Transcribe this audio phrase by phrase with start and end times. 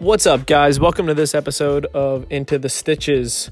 [0.00, 0.80] What's up, guys?
[0.80, 3.50] Welcome to this episode of Into the Stitches.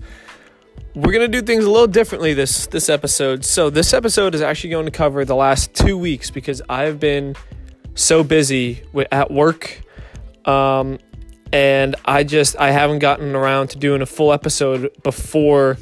[0.95, 3.45] We're gonna do things a little differently this this episode.
[3.45, 7.37] So this episode is actually going to cover the last two weeks because I've been
[7.97, 9.83] so busy with, at work,
[10.47, 10.99] um,
[11.53, 15.77] and I just I haven't gotten around to doing a full episode before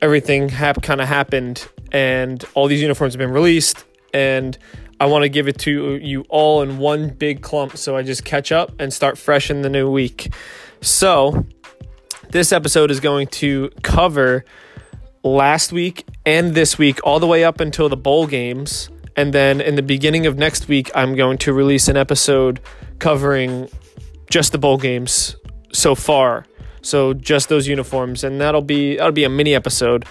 [0.00, 3.84] everything hap- kind of happened and all these uniforms have been released
[4.14, 4.56] and
[5.02, 8.24] I want to give it to you all in one big clump so I just
[8.24, 10.32] catch up and start fresh in the new week.
[10.80, 11.44] So,
[12.30, 14.44] this episode is going to cover
[15.24, 18.90] last week and this week, all the way up until the bowl games.
[19.16, 22.60] And then in the beginning of next week, I'm going to release an episode
[23.00, 23.68] covering
[24.30, 25.34] just the bowl games
[25.72, 26.46] so far.
[26.82, 30.04] So just those uniforms, and that'll be that'll be a mini episode,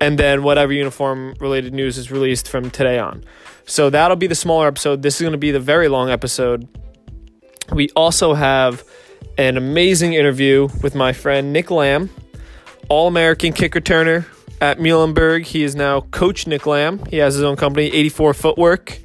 [0.00, 3.24] and then whatever uniform related news is released from today on.
[3.66, 5.02] So that'll be the smaller episode.
[5.02, 6.68] This is going to be the very long episode.
[7.72, 8.82] We also have
[9.36, 12.10] an amazing interview with my friend Nick Lamb,
[12.88, 14.24] All American kick returner
[14.60, 15.44] at Muhlenberg.
[15.44, 17.04] He is now Coach Nick Lamb.
[17.06, 18.98] He has his own company, 84 Footwork.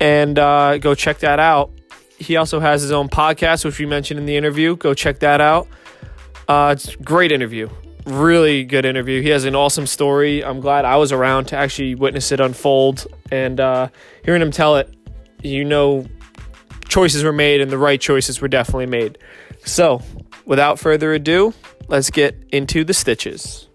[0.00, 1.70] And uh, go check that out.
[2.18, 4.76] He also has his own podcast, which we mentioned in the interview.
[4.76, 5.66] Go check that out.
[6.46, 7.68] Uh, it's great interview
[8.04, 9.22] really good interview.
[9.22, 10.44] He has an awesome story.
[10.44, 13.88] I'm glad I was around to actually witness it unfold and uh,
[14.24, 14.94] hearing him tell it.
[15.42, 16.06] You know,
[16.88, 19.18] choices were made and the right choices were definitely made.
[19.64, 20.02] So,
[20.46, 21.54] without further ado,
[21.88, 23.68] let's get into the stitches.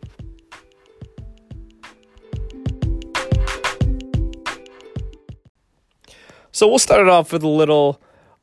[6.52, 8.02] So we'll start it off with a little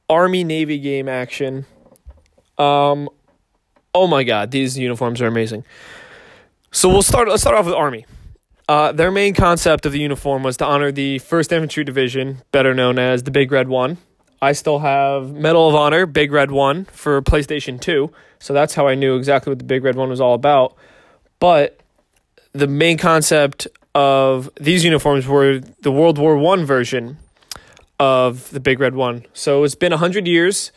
[0.09, 1.67] Army Navy game action.
[2.57, 3.11] Um,
[3.97, 5.65] oh my god, these uniforms are amazing.
[6.71, 7.29] So we'll start.
[7.29, 8.05] Let's start off with Army.
[8.69, 12.75] Uh, their main concept of the uniform was to honor the First Infantry Division, better
[12.75, 13.97] known as the Big Red One.
[14.43, 18.87] I still have Medal of Honor, Big Red One for PlayStation Two, so that's how
[18.87, 20.77] I knew exactly what the Big Red One was all about.
[21.39, 21.81] But
[22.53, 27.17] the main concept of these uniforms were the World War One version
[27.99, 29.25] of the Big Red One.
[29.33, 30.71] So it's been hundred years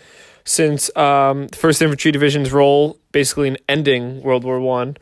[0.50, 4.98] since um, the First Infantry Division's role, basically in ending World War One,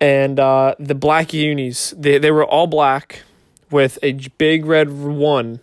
[0.00, 1.92] and uh, the black unis.
[1.98, 3.22] They they were all black
[3.70, 5.60] with a big red one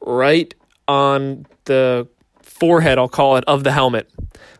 [0.00, 0.52] right
[0.88, 2.08] on the
[2.42, 2.98] forehead.
[2.98, 4.10] I'll call it of the helmet.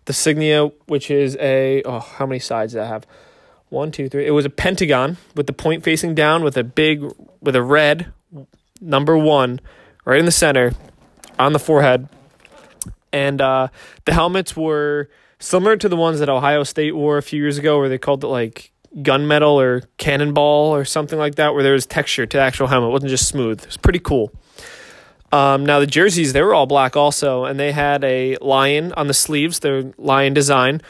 [0.04, 3.04] The signia, which is a oh, how many sides does that have?
[3.68, 4.26] One, two, three.
[4.26, 7.02] It was a pentagon with the point facing down, with a big
[7.40, 8.12] with a red
[8.80, 9.60] number one
[10.04, 10.72] right in the center
[11.36, 12.08] on the forehead
[13.16, 13.68] and uh,
[14.04, 17.78] the helmets were similar to the ones that Ohio State wore a few years ago,
[17.78, 21.86] where they called it like gunmetal or cannonball or something like that, where there was
[21.86, 22.90] texture to the actual helmet.
[22.90, 23.60] It wasn't just smooth.
[23.60, 24.32] It was pretty cool.
[25.32, 29.06] Um, now the jerseys they were all black also, and they had a lion on
[29.06, 30.82] the sleeves, their lion design,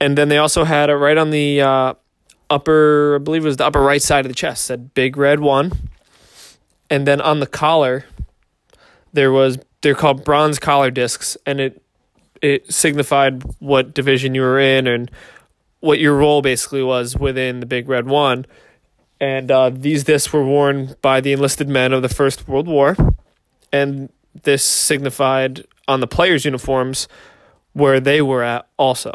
[0.00, 1.94] and then they also had it right on the uh,
[2.50, 5.38] upper, I believe it was the upper right side of the chest, said "Big Red
[5.38, 5.72] One,"
[6.90, 8.06] and then on the collar
[9.14, 11.82] there was they're called bronze collar discs, and it
[12.42, 15.10] it signified what division you were in and
[15.80, 18.44] what your role basically was within the Big Red One.
[19.20, 22.96] And uh, these discs were worn by the enlisted men of the First World War,
[23.72, 24.10] and
[24.42, 27.08] this signified on the players' uniforms
[27.72, 29.14] where they were at also.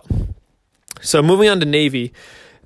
[1.01, 2.13] So moving on to Navy,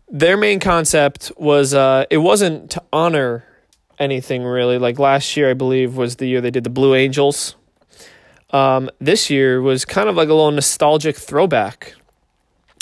[0.09, 3.45] their main concept was uh, it wasn't to honor
[3.99, 4.77] anything really.
[4.77, 7.55] Like last year, I believe was the year they did the Blue Angels,
[8.53, 11.95] um, this year was kind of like a little nostalgic throwback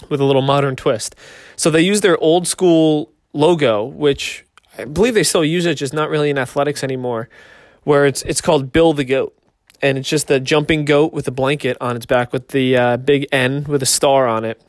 [0.09, 1.15] with a little modern twist.
[1.55, 4.45] So they used their old school logo, which
[4.77, 7.29] I believe they still use it, just not really in athletics anymore,
[7.83, 9.35] where it's it's called Bill the Goat.
[9.81, 12.97] And it's just a jumping goat with a blanket on its back with the uh,
[12.97, 14.61] big N with a star on it.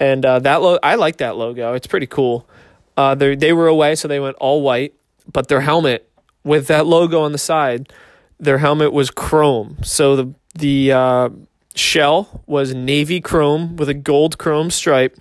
[0.00, 1.74] And uh, that lo- I like that logo.
[1.74, 2.48] It's pretty cool.
[2.96, 4.94] Uh, they were away, so they went all white,
[5.32, 6.10] but their helmet
[6.44, 7.92] with that logo on the side
[8.38, 9.78] their helmet was chrome.
[9.82, 11.28] So the the uh,
[11.74, 15.16] shell was navy chrome with a gold chrome stripe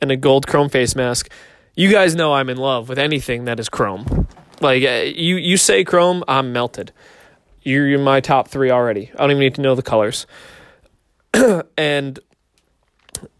[0.00, 1.30] and a gold chrome face mask.
[1.74, 4.26] You guys know I'm in love with anything that is chrome.
[4.60, 6.92] Like uh, you you say chrome, I'm melted.
[7.62, 9.10] You're in my top three already.
[9.14, 10.26] I don't even need to know the colors.
[11.76, 12.18] and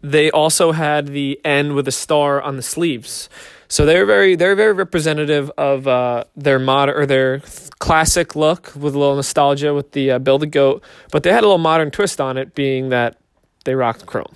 [0.01, 3.29] they also had the N with a star on the sleeves.
[3.71, 7.39] So they're very they're very representative of uh, their modern or their
[7.79, 11.45] classic look with a little nostalgia with the uh, Bill the Goat, but they had
[11.45, 13.15] a little modern twist on it, being that
[13.63, 14.35] they rocked chrome.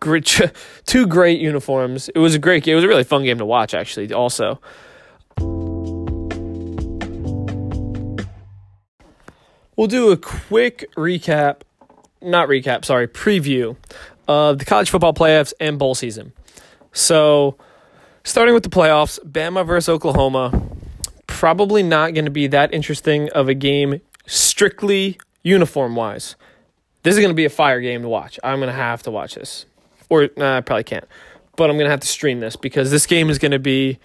[0.00, 0.38] Great,
[0.84, 2.10] two great uniforms.
[2.10, 2.72] It was a great game.
[2.72, 4.12] It was a really fun game to watch, actually.
[4.12, 4.60] Also.
[9.76, 11.62] We'll do a quick recap
[12.20, 13.76] not recap, sorry, preview
[14.26, 16.34] of the college football playoffs and bowl season.
[16.92, 17.56] So,
[18.24, 20.62] starting with the playoffs, Bama versus Oklahoma.
[21.26, 26.36] Probably not going to be that interesting of a game, strictly uniform wise.
[27.02, 28.38] This is going to be a fire game to watch.
[28.42, 29.66] I'm going to have to watch this.
[30.08, 31.04] Or, nah, I probably can't.
[31.56, 33.98] But I'm going to have to stream this because this game is going to be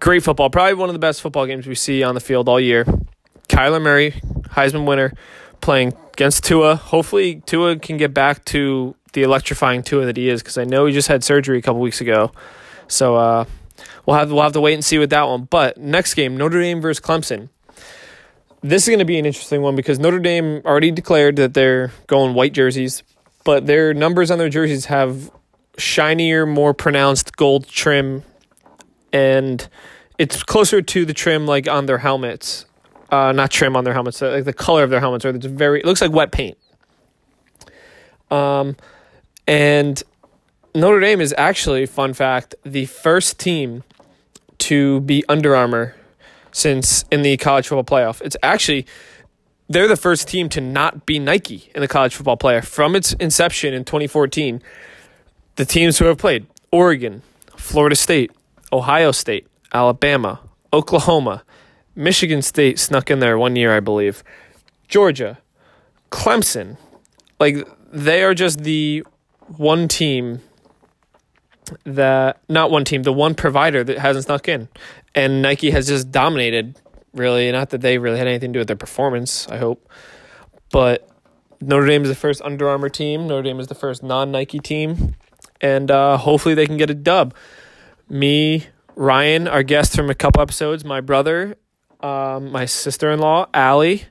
[0.00, 0.50] great football.
[0.50, 2.84] Probably one of the best football games we see on the field all year.
[3.48, 4.12] Kyler Murray,
[4.50, 5.12] Heisman winner,
[5.60, 6.76] playing against Tua.
[6.76, 10.86] Hopefully, Tua can get back to the electrifying Tua that he is because I know
[10.86, 12.32] he just had surgery a couple weeks ago.
[12.88, 13.44] So uh,
[14.06, 15.44] we'll have we'll have to wait and see with that one.
[15.44, 17.48] But next game, Notre Dame versus Clemson.
[18.62, 21.92] This is going to be an interesting one because Notre Dame already declared that they're
[22.06, 23.02] going white jerseys,
[23.44, 25.30] but their numbers on their jerseys have
[25.76, 28.22] shinier, more pronounced gold trim,
[29.12, 29.68] and
[30.16, 32.64] it's closer to the trim like on their helmets
[33.14, 35.46] uh, not trim on their helmets, uh, like the color of their helmets, or it's
[35.46, 36.58] very, it looks like wet paint.
[38.30, 38.76] Um,
[39.46, 40.02] and
[40.76, 43.84] Notre Dame is actually, fun fact, the first team
[44.58, 45.94] to be Under Armour
[46.50, 48.20] since in the college football playoff.
[48.22, 48.84] It's actually
[49.68, 53.12] they're the first team to not be Nike in the college football playoff from its
[53.14, 54.60] inception in 2014.
[55.56, 57.22] The teams who have played Oregon,
[57.56, 58.32] Florida State,
[58.72, 60.40] Ohio State, Alabama,
[60.72, 61.44] Oklahoma,
[61.94, 64.24] Michigan State snuck in there one year, I believe.
[64.88, 65.38] Georgia,
[66.10, 66.78] Clemson,
[67.38, 67.56] like
[67.92, 69.04] they are just the
[69.56, 70.40] one team
[71.84, 74.68] that not one team, the one provider that hasn't snuck in,
[75.14, 76.78] and Nike has just dominated.
[77.12, 79.48] Really, not that they really had anything to do with their performance.
[79.48, 79.88] I hope,
[80.70, 81.08] but
[81.60, 83.26] Notre Dame is the first Under Armour team.
[83.26, 85.14] Notre Dame is the first non Nike team,
[85.60, 87.34] and uh, hopefully they can get a dub.
[88.08, 91.56] Me, Ryan, our guest from a couple episodes, my brother,
[92.00, 94.06] um, my sister in law, Allie.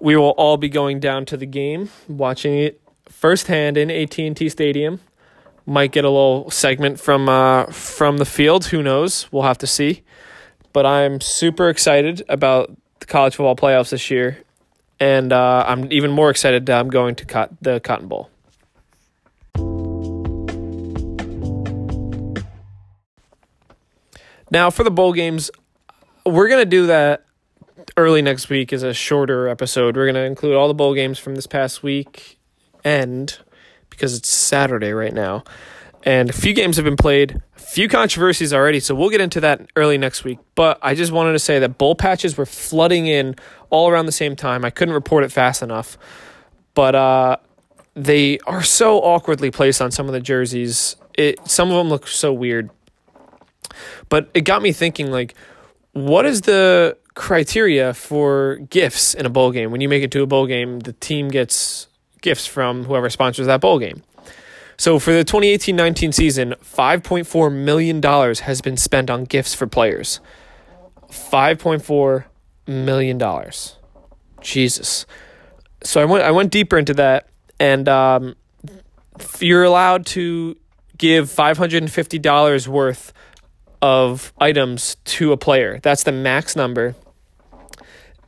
[0.00, 4.36] We will all be going down to the game, watching it firsthand in AT and
[4.36, 5.00] T Stadium.
[5.70, 8.64] Might get a little segment from uh, from the field.
[8.66, 9.30] Who knows?
[9.30, 10.02] We'll have to see.
[10.72, 14.38] But I'm super excited about the college football playoffs this year,
[14.98, 16.66] and uh, I'm even more excited.
[16.66, 18.30] that I'm going to cut the Cotton Bowl.
[24.50, 25.52] Now for the bowl games,
[26.26, 27.26] we're gonna do that
[27.96, 29.96] early next week as a shorter episode.
[29.96, 32.40] We're gonna include all the bowl games from this past week
[32.82, 33.38] and
[34.00, 35.44] because it's Saturday right now.
[36.04, 39.40] And a few games have been played, a few controversies already, so we'll get into
[39.40, 40.38] that early next week.
[40.54, 43.36] But I just wanted to say that bowl patches were flooding in
[43.68, 44.64] all around the same time.
[44.64, 45.98] I couldn't report it fast enough.
[46.72, 47.36] But uh,
[47.94, 50.96] they are so awkwardly placed on some of the jerseys.
[51.12, 52.70] It some of them look so weird.
[54.08, 55.34] But it got me thinking like
[55.92, 59.70] what is the criteria for gifts in a bowl game?
[59.70, 61.88] When you make it to a bowl game, the team gets
[62.20, 64.02] gifts from whoever sponsors that bowl game.
[64.76, 70.20] So for the 2018-19 season, 5.4 million dollars has been spent on gifts for players.
[71.10, 72.24] 5.4
[72.66, 73.76] million dollars.
[74.40, 75.04] Jesus.
[75.82, 77.28] So I went I went deeper into that
[77.58, 78.36] and um,
[79.38, 80.56] you're allowed to
[80.96, 83.12] give $550 worth
[83.82, 85.78] of items to a player.
[85.82, 86.94] That's the max number.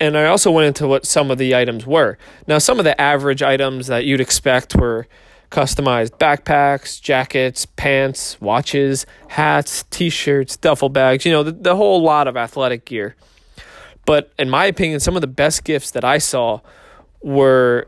[0.03, 2.19] And I also went into what some of the items were.
[2.49, 5.07] Now, some of the average items that you'd expect were
[5.49, 12.03] customized backpacks, jackets, pants, watches, hats, t shirts, duffel bags, you know, the, the whole
[12.03, 13.15] lot of athletic gear.
[14.05, 16.59] But in my opinion, some of the best gifts that I saw
[17.23, 17.87] were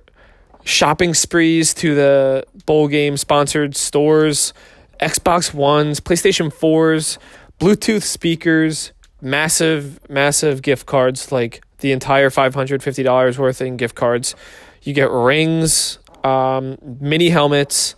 [0.62, 4.54] shopping sprees to the bowl game sponsored stores,
[5.00, 7.18] Xbox Ones, PlayStation 4s,
[7.58, 14.34] Bluetooth speakers, massive, massive gift cards, like the entire $550 worth in gift cards.
[14.82, 17.94] You get rings, um, mini helmets,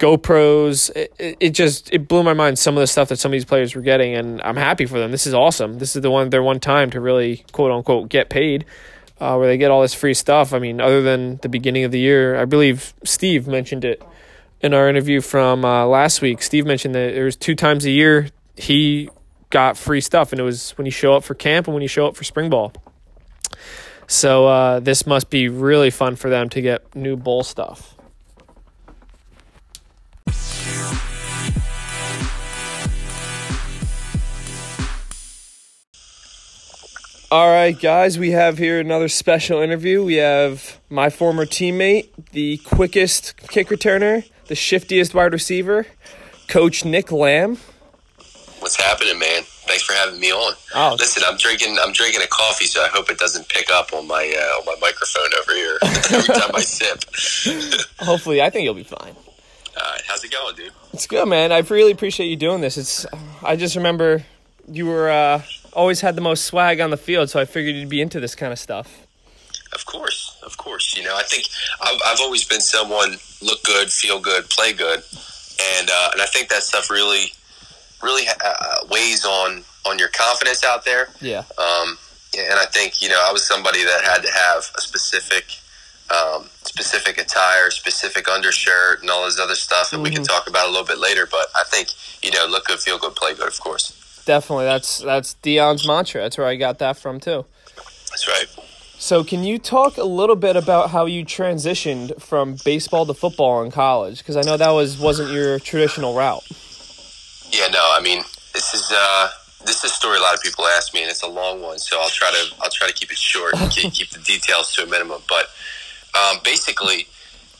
[0.00, 0.90] GoPros.
[0.96, 3.44] It, it, just it blew my mind some of the stuff that some of these
[3.44, 5.12] players were getting, and I'm happy for them.
[5.12, 5.78] This is awesome.
[5.78, 8.64] This is the one their one time to really quote unquote get paid,
[9.20, 10.52] uh, where they get all this free stuff.
[10.52, 14.02] I mean, other than the beginning of the year, I believe Steve mentioned it
[14.60, 16.42] in our interview from uh, last week.
[16.42, 19.08] Steve mentioned that there was two times a year he
[19.50, 21.88] got free stuff, and it was when you show up for camp and when you
[21.88, 22.72] show up for spring ball.
[24.06, 27.94] So uh, this must be really fun for them to get new bowl stuff.
[37.30, 40.02] All right, guys, we have here another special interview.
[40.02, 45.86] We have my former teammate, the quickest kick returner, the shiftiest wide receiver,
[46.46, 47.58] Coach Nick Lamb.
[48.60, 49.42] What's happening, man?
[49.68, 50.54] Thanks for having me on.
[50.74, 50.96] Oh.
[50.98, 51.76] Listen, I'm drinking.
[51.82, 54.66] I'm drinking a coffee, so I hope it doesn't pick up on my uh, on
[54.66, 55.78] my microphone over here
[56.10, 57.04] every time I sip.
[58.00, 59.14] Hopefully, I think you'll be fine.
[59.76, 60.72] All right, how's it going, dude?
[60.92, 61.52] It's good, man.
[61.52, 62.76] I really appreciate you doing this.
[62.76, 63.06] It's.
[63.44, 64.24] I just remember
[64.66, 67.88] you were uh, always had the most swag on the field, so I figured you'd
[67.88, 69.06] be into this kind of stuff.
[69.72, 70.96] Of course, of course.
[70.96, 71.46] You know, I think
[71.80, 75.02] I've, I've always been someone look good, feel good, play good,
[75.78, 77.32] and uh, and I think that stuff really,
[78.02, 81.08] really uh, weighs on on your confidence out there.
[81.20, 81.44] Yeah.
[81.58, 81.98] Um,
[82.36, 85.44] and I think you know I was somebody that had to have a specific
[86.10, 90.66] um, specific attire, specific undershirt, and all this other stuff that we can talk about
[90.66, 91.26] a little bit later.
[91.30, 91.88] But I think
[92.22, 93.48] you know look good, feel good, play good.
[93.48, 96.22] Of course, Definitely, that's that's Deion's mantra.
[96.22, 97.44] That's where I got that from too.
[98.10, 98.46] that's right.
[99.00, 103.62] So, can you talk a little bit about how you transitioned from baseball to football
[103.62, 104.18] in college?
[104.18, 106.44] Because I know that was wasn't your traditional route.
[107.50, 108.22] Yeah, no, I mean
[108.54, 109.30] this is uh,
[109.64, 111.78] this is a story a lot of people ask me, and it's a long one,
[111.78, 114.72] so I'll try to I'll try to keep it short and keep, keep the details
[114.74, 115.22] to a minimum.
[115.28, 115.50] But
[116.18, 117.06] um, basically,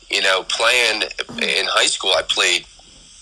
[0.09, 1.03] you know, playing
[1.41, 2.65] in high school, I played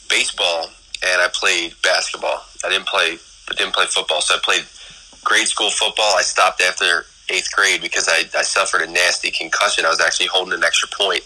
[0.09, 0.69] baseball
[1.05, 2.43] and I played basketball.
[2.63, 3.17] I didn't play
[3.50, 4.65] I didn't play football, so I played
[5.24, 6.15] grade school football.
[6.17, 9.86] I stopped after eighth grade because I, I suffered a nasty concussion.
[9.86, 11.24] I was actually holding an extra point,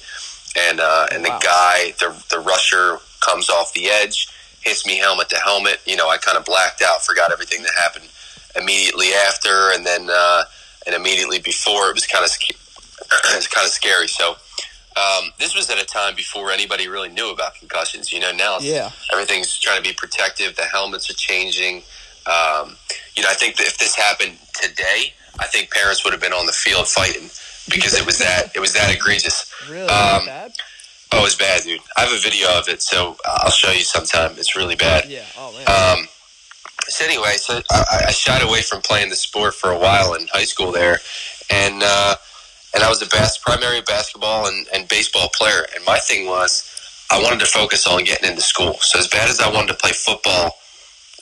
[0.57, 1.37] and uh, and Wow.
[1.39, 4.27] the guy, the the rusher, comes off the edge,
[4.63, 5.79] hits me helmet to helmet.
[5.85, 8.07] You know, I kind of blacked out, forgot everything that happened
[8.55, 10.43] immediately after, and then uh,
[10.85, 11.89] and immediately before.
[11.89, 12.31] It was kind of
[13.33, 14.07] it was kind of scary.
[14.07, 14.35] So.
[14.97, 18.11] Um, this was at a time before anybody really knew about concussions.
[18.11, 18.91] You know, now Yeah.
[19.13, 20.57] everything's trying to be protective.
[20.57, 21.77] The helmets are changing.
[22.25, 22.75] Um,
[23.15, 26.33] you know, I think that if this happened today, I think parents would have been
[26.33, 27.29] on the field fighting
[27.69, 29.49] because it was that it was that egregious.
[29.69, 30.51] Really Um, bad?
[31.13, 31.81] Oh, it's bad, dude.
[31.97, 34.31] I have a video of it, so I'll show you sometime.
[34.37, 35.09] It's really bad.
[35.09, 35.25] Yeah.
[35.37, 35.99] Oh man.
[35.99, 36.07] Um,
[36.87, 40.27] so anyway, so I, I shied away from playing the sport for a while in
[40.31, 40.99] high school there,
[41.49, 42.15] and uh,
[42.73, 45.65] and I was a bas- primary basketball and, and baseball player.
[45.75, 46.63] And my thing was,
[47.11, 48.73] I wanted to focus on getting into school.
[48.79, 50.57] So as bad as I wanted to play football,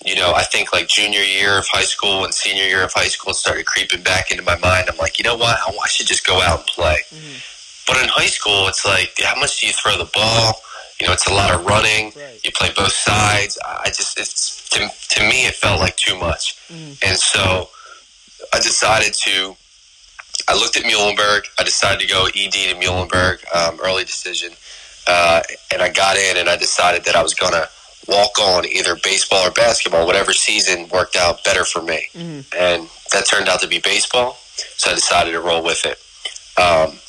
[0.05, 3.08] you know, I think like junior year of high school and senior year of high
[3.08, 4.88] school started creeping back into my mind.
[4.89, 5.58] I'm like, you know what?
[5.58, 6.98] I, I should just go out and play.
[7.89, 10.53] But in high school, it's like, how much do you throw the ball?
[11.01, 12.12] You know, it's a lot of running.
[12.15, 12.39] Right.
[12.43, 13.58] You play both sides.
[13.65, 14.79] I just, it's to,
[15.15, 16.55] to me, it felt like too much.
[16.69, 17.69] And so
[18.53, 19.55] I decided to,
[20.48, 21.46] I looked at Muhlenberg.
[21.58, 24.51] I decided to go ED to Muhlenberg, um, early decision.
[25.08, 25.41] Uh,
[25.74, 27.67] and I got in and I decided that I was going to
[28.08, 32.08] walk on either baseball or basketball, whatever season worked out better for me.
[32.55, 34.38] And that turned out to be baseball.
[34.77, 35.98] So I decided to roll with it.
[36.62, 37.00] Um,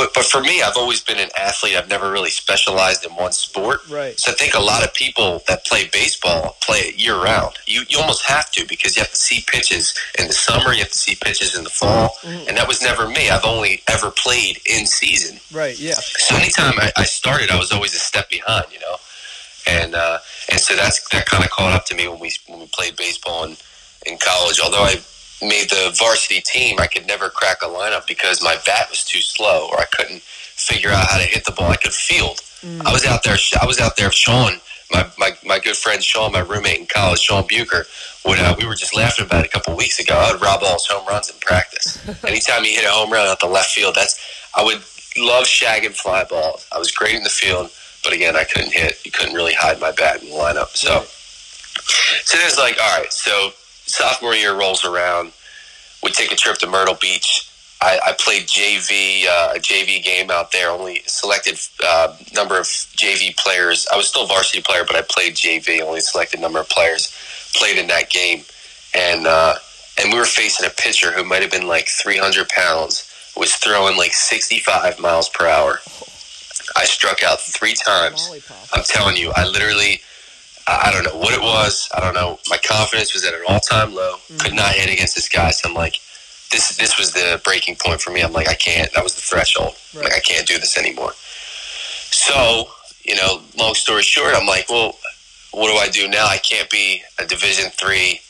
[0.00, 1.76] but, but for me, I've always been an athlete.
[1.76, 3.80] I've never really specialized in one sport.
[3.88, 4.18] Right.
[4.18, 7.58] So I think a lot of people that play baseball play it year round.
[7.66, 10.78] You you almost have to because you have to see pitches in the summer, you
[10.78, 13.28] have to see pitches in the fall, and that was never me.
[13.28, 15.38] I've only ever played in season.
[15.52, 15.78] Right.
[15.78, 15.94] Yeah.
[15.94, 18.96] So anytime I, I started, I was always a step behind, you know,
[19.66, 20.18] and uh,
[20.50, 22.96] and so that's that kind of caught up to me when we when we played
[22.96, 23.56] baseball in
[24.06, 24.60] in college.
[24.64, 24.96] Although I
[25.42, 29.20] made the varsity team, I could never crack a lineup because my bat was too
[29.20, 31.70] slow, or I couldn't figure out how to hit the ball.
[31.70, 32.40] I could field.
[32.84, 33.36] I was out there.
[33.60, 34.12] I was out there.
[34.12, 34.60] Sean,
[34.92, 37.86] my, my, my good friend Sean, my roommate in college, Sean Bucher,
[38.26, 40.14] would uh, we were just laughing about it a couple weeks ago.
[40.14, 41.96] I would rob all his home runs in practice.
[42.24, 44.20] Anytime he hit a home run out the left field, that's
[44.54, 44.82] I would
[45.16, 46.66] love shagging fly balls.
[46.72, 47.70] I was great in the field,
[48.04, 49.04] but again, I couldn't hit.
[49.04, 50.76] You couldn't really hide my bat in the lineup.
[50.76, 51.04] So,
[52.24, 53.12] so it was like, all right.
[53.12, 53.52] So
[53.90, 55.32] sophomore year rolls around.
[56.02, 57.46] We take a trip to Myrtle Beach.
[57.82, 60.70] I, I played JV uh, a JV game out there.
[60.70, 63.86] Only selected uh, number of JV players.
[63.92, 65.80] I was still a varsity player, but I played JV.
[65.80, 67.14] Only selected number of players
[67.54, 68.42] played in that game,
[68.94, 69.54] and uh,
[69.98, 73.06] and we were facing a pitcher who might have been like 300 pounds.
[73.36, 75.78] Was throwing like 65 miles per hour.
[76.76, 78.28] I struck out three times.
[78.74, 80.00] I'm telling you, I literally,
[80.70, 81.88] I I don't know what it was.
[81.94, 82.38] I don't know.
[82.48, 84.16] My confidence was at an all time low.
[84.38, 85.50] Could not hit against this guy.
[85.50, 85.96] So I'm like,
[86.52, 88.20] this this was the breaking point for me.
[88.22, 88.92] I'm like, I can't.
[88.94, 89.74] That was the threshold.
[89.94, 90.04] Right.
[90.04, 91.12] Like, I can't do this anymore.
[92.12, 92.68] So,
[93.04, 94.96] you know, long story short, I'm like, well,
[95.52, 96.26] what do I do now?
[96.26, 98.20] I can't be a Division three.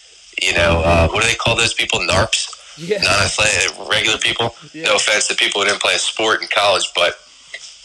[0.43, 1.99] You know, uh, what do they call those people?
[2.01, 2.99] NARPs Yeah.
[3.03, 4.55] non-athletic, regular people.
[4.73, 4.85] Yeah.
[4.85, 7.19] No offense to people who didn't play a sport in college, but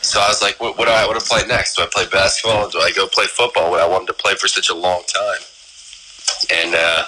[0.05, 1.75] so I was like, what, what do I want to play next?
[1.75, 2.67] Do I play basketball?
[2.67, 3.71] Or do I go play football?
[3.71, 5.41] What I wanted to play for such a long time,
[6.53, 7.03] and uh,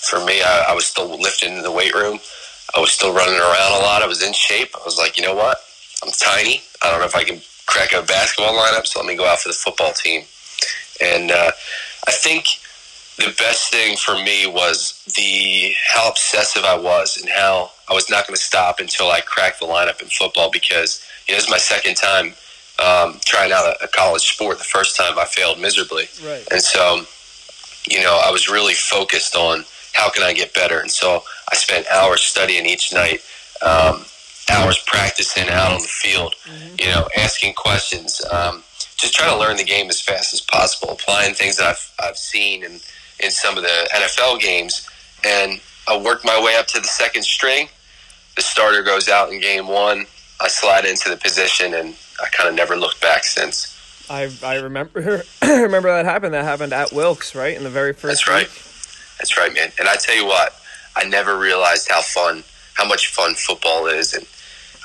[0.00, 2.18] for me, I, I was still lifting in the weight room.
[2.76, 4.02] I was still running around a lot.
[4.02, 4.74] I was in shape.
[4.74, 5.58] I was like, you know what?
[6.04, 6.62] I'm tiny.
[6.82, 9.40] I don't know if I can crack a basketball lineup, so let me go out
[9.40, 10.22] for the football team.
[11.00, 11.50] And uh,
[12.06, 12.46] I think
[13.20, 18.08] the best thing for me was the how obsessive I was and how I was
[18.10, 21.44] not going to stop until I cracked the lineup in football because you know, this
[21.44, 22.34] is my second time
[22.82, 24.58] um, trying out a, a, college sport.
[24.58, 26.46] The first time I failed miserably, right.
[26.50, 27.02] and so
[27.88, 31.22] you know I was really focused on how can I get better, and so
[31.52, 33.20] I spent hours studying each night.
[33.62, 34.04] Um,
[34.50, 36.74] hours practicing out on the field, mm-hmm.
[36.78, 38.64] you know, asking questions, um,
[38.96, 42.16] just trying to learn the game as fast as possible, applying things that I've, I've
[42.16, 42.80] seen in,
[43.22, 44.88] in some of the NFL games.
[45.24, 47.68] And I worked my way up to the second string.
[48.36, 50.06] The starter goes out in game one.
[50.40, 53.76] I slide into the position, and I kind of never looked back since.
[54.08, 56.34] I, I remember remember that happened.
[56.34, 57.56] That happened at Wilkes, right?
[57.56, 58.26] In the very first.
[58.26, 58.48] That's right.
[59.18, 59.70] That's right, man.
[59.78, 60.54] And I tell you what,
[60.96, 62.42] I never realized how fun,
[62.74, 64.26] how much fun football is, and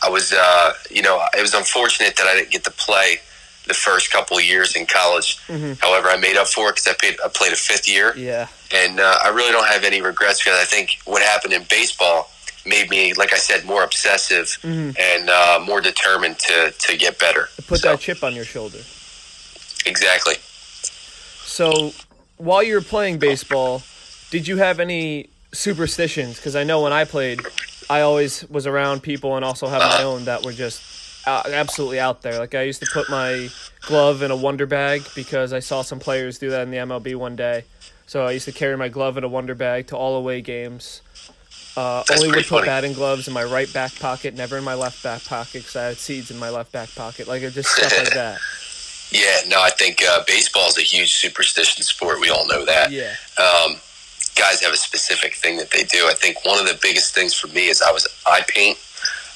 [0.03, 3.19] I was, uh, you know, it was unfortunate that I didn't get to play
[3.67, 5.37] the first couple of years in college.
[5.47, 5.73] Mm-hmm.
[5.79, 8.15] However, I made up for it because I, played, I played a fifth year.
[8.15, 8.47] Yeah.
[8.73, 12.29] And uh, I really don't have any regrets because I think what happened in baseball
[12.65, 14.91] made me, like I said, more obsessive mm-hmm.
[14.99, 17.49] and uh, more determined to, to get better.
[17.67, 17.91] Put so.
[17.91, 18.79] that chip on your shoulder.
[19.85, 20.35] Exactly.
[21.43, 21.93] So
[22.37, 23.83] while you were playing baseball,
[24.31, 26.37] did you have any superstitions?
[26.37, 27.41] Because I know when I played,
[27.89, 30.03] I always was around people and also have my uh-huh.
[30.03, 30.81] own that were just
[31.27, 32.39] absolutely out there.
[32.39, 33.49] Like I used to put my
[33.81, 37.15] glove in a Wonder Bag because I saw some players do that in the MLB
[37.15, 37.65] one day.
[38.07, 41.01] So I used to carry my glove in a Wonder Bag to all away games.
[41.77, 42.65] Uh, only would put funny.
[42.67, 45.83] batting gloves in my right back pocket, never in my left back pocket because I
[45.85, 47.27] had seeds in my left back pocket.
[47.27, 48.39] Like it just stuff like that.
[49.11, 52.19] Yeah, no, I think uh, baseball is a huge superstition sport.
[52.21, 52.91] We all know that.
[52.91, 53.13] Yeah.
[53.37, 53.75] Um,
[54.35, 56.07] guys have a specific thing that they do.
[56.07, 58.77] I think one of the biggest things for me is I was eye paint,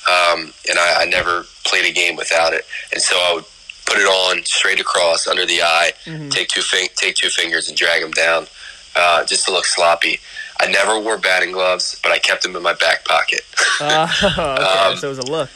[0.10, 2.66] um, and I, I, never played a game without it.
[2.92, 3.46] And so I would
[3.86, 6.30] put it on straight across under the eye, mm-hmm.
[6.30, 6.62] take two
[6.96, 8.48] take two fingers and drag them down,
[8.96, 10.20] uh, just to look sloppy.
[10.60, 13.42] I never wore batting gloves, but I kept them in my back pocket.
[13.80, 14.42] uh, okay,
[14.92, 15.50] um, so it was a look.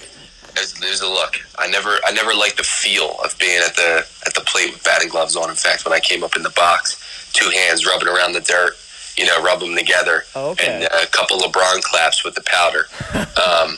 [0.56, 1.36] It was, it was, a look.
[1.58, 4.84] I never, I never liked the feel of being at the at the plate with
[4.84, 5.50] batting gloves on.
[5.50, 8.74] In fact, when I came up in the box, two hands rubbing around the dirt,
[9.18, 10.68] you know, rub them together, oh, okay.
[10.68, 12.86] and a couple LeBron claps with the powder.
[13.42, 13.78] um,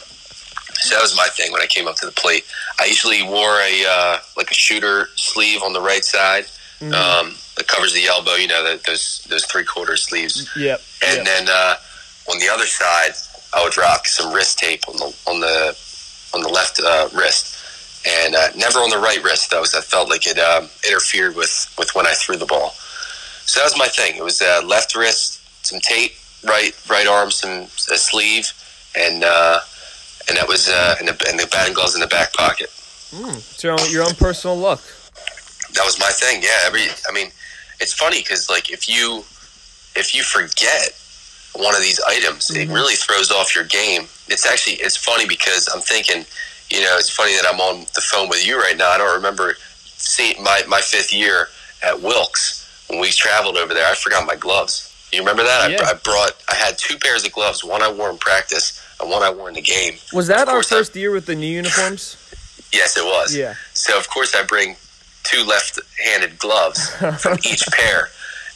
[0.82, 2.46] so that was my thing when I came up to the plate.
[2.80, 6.46] I usually wore a uh, like a shooter sleeve on the right side
[6.80, 6.94] mm-hmm.
[6.94, 8.34] um, that covers the elbow.
[8.36, 10.50] You know, the, those those three quarter sleeves.
[10.56, 10.82] Yep.
[11.06, 11.26] And yep.
[11.26, 11.76] then uh,
[12.32, 13.12] on the other side,
[13.54, 15.78] I would rock some wrist tape on the on the
[16.34, 19.82] on the left uh, wrist, and uh, never on the right wrist though, because I
[19.82, 22.72] felt like it um, interfered with with when I threw the ball.
[23.46, 24.16] So that was my thing.
[24.18, 28.52] It was uh, left wrist, some tape, right right arm, some a sleeve,
[28.98, 29.60] and uh,
[30.28, 32.70] and that was uh, and, the, and the batting gloves in the back pocket.
[33.12, 34.82] Mm, so your own, your own personal look.
[35.74, 36.42] That was my thing.
[36.42, 36.58] Yeah.
[36.66, 36.88] Every.
[37.08, 37.28] I mean,
[37.80, 39.24] it's funny because like if you
[39.96, 40.96] if you forget
[41.56, 42.70] one of these items, mm-hmm.
[42.70, 44.04] it really throws off your game.
[44.28, 46.26] It's actually it's funny because I'm thinking,
[46.70, 48.90] you know, it's funny that I'm on the phone with you right now.
[48.90, 49.56] I don't remember
[49.98, 51.48] seeing my my fifth year
[51.84, 54.92] at Wilkes when we traveled over there, I forgot my gloves.
[55.12, 55.72] You remember that?
[55.72, 55.84] Yeah.
[55.84, 56.34] I, I, brought.
[56.50, 57.64] I had two pairs of gloves.
[57.64, 59.94] One I wore in practice, and one I wore in the game.
[60.14, 62.18] Was that our first I, year with the new uniforms?
[62.74, 63.36] yes, it was.
[63.36, 63.56] Yeah.
[63.74, 64.76] So of course I bring
[65.24, 66.90] two left-handed gloves
[67.22, 68.10] from each pair.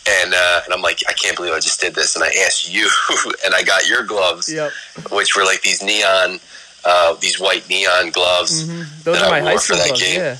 [0.08, 2.16] And, uh, and I'm like, I can't believe I just did this.
[2.16, 2.90] And I asked you,
[3.46, 4.72] and I got your gloves, yep.
[5.12, 6.40] which were like these neon,
[6.86, 8.64] uh, these white neon gloves.
[8.64, 9.04] Mm-hmm.
[9.04, 10.02] Those are my high school gloves.
[10.02, 10.20] Game.
[10.20, 10.38] Yeah.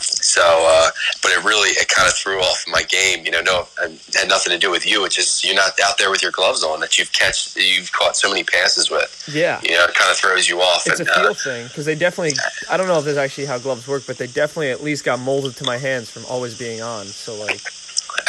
[0.00, 0.90] So, uh,
[1.22, 3.24] but it really it kind of threw off my game.
[3.24, 5.04] You know, no, it had nothing to do with you.
[5.04, 8.16] It's just you're not out there with your gloves on that you've catch you've caught
[8.16, 9.28] so many passes with.
[9.32, 10.86] Yeah, you know, it kind of throws you off.
[10.86, 12.36] It's and, a feel uh, thing because they definitely.
[12.70, 15.18] I don't know if that's actually how gloves work, but they definitely at least got
[15.18, 17.06] molded to my hands from always being on.
[17.06, 17.60] So like,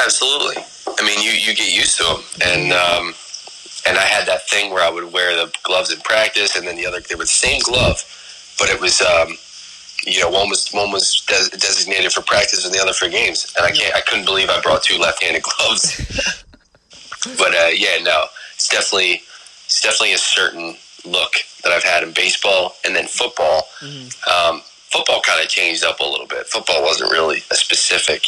[0.04, 0.64] absolutely.
[0.88, 3.14] I mean, you you get used to them, and um,
[3.88, 6.76] and I had that thing where I would wear the gloves in practice, and then
[6.76, 8.04] the other they were the same glove,
[8.58, 9.02] but it was.
[9.02, 9.38] Um,
[10.06, 13.54] you know, one was one was des- designated for practice and the other for games,
[13.58, 16.44] and I can't, I couldn't believe I brought two left-handed gloves.
[17.38, 19.22] but uh, yeah, no, it's definitely
[19.66, 21.34] it's definitely a certain look
[21.64, 23.68] that I've had in baseball, and then football.
[23.82, 24.56] Mm-hmm.
[24.56, 26.48] Um, football kind of changed up a little bit.
[26.48, 28.24] Football wasn't really a specific.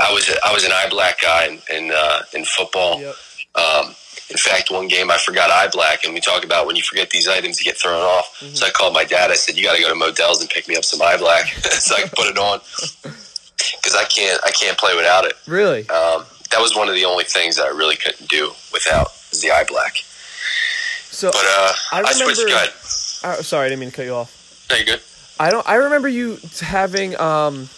[0.00, 3.00] I was a, I was an eye black guy in in, uh, in football.
[3.00, 3.14] Yep.
[3.54, 3.94] Um,
[4.32, 7.10] in fact, one game I forgot eye black, and we talk about when you forget
[7.10, 8.34] these items, you get thrown off.
[8.40, 8.54] Mm-hmm.
[8.54, 9.30] So I called my dad.
[9.30, 11.46] I said, "You got to go to Modell's and pick me up some eye black,
[11.48, 12.60] so I can put it on
[13.02, 15.80] because I can't I can't play without it." Really?
[15.90, 19.42] Um, that was one of the only things that I really couldn't do without is
[19.42, 19.96] the eye black.
[19.96, 22.46] So, but uh, I, remember, I switched.
[22.46, 23.28] Good.
[23.28, 24.66] Uh, sorry, I didn't mean to cut you off.
[24.70, 25.00] No, you good.
[25.38, 25.68] I don't.
[25.68, 27.68] I remember you having um,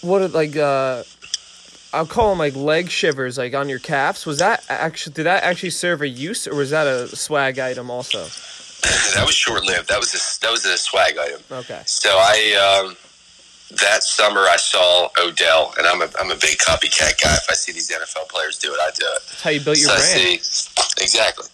[0.00, 1.02] what like uh
[1.96, 4.26] I'll call them like leg shivers, like on your calves.
[4.26, 7.90] Was that actually did that actually serve a use, or was that a swag item
[7.90, 8.18] also?
[9.14, 9.88] that was short lived.
[9.88, 11.40] That was a that was a swag item.
[11.50, 11.80] Okay.
[11.86, 12.96] So I um,
[13.78, 17.34] that summer I saw Odell, and I'm a I'm a big copycat guy.
[17.34, 19.22] If I see these NFL players do it, I do it.
[19.26, 20.40] That's how you built your so brand.
[20.42, 21.46] See exactly.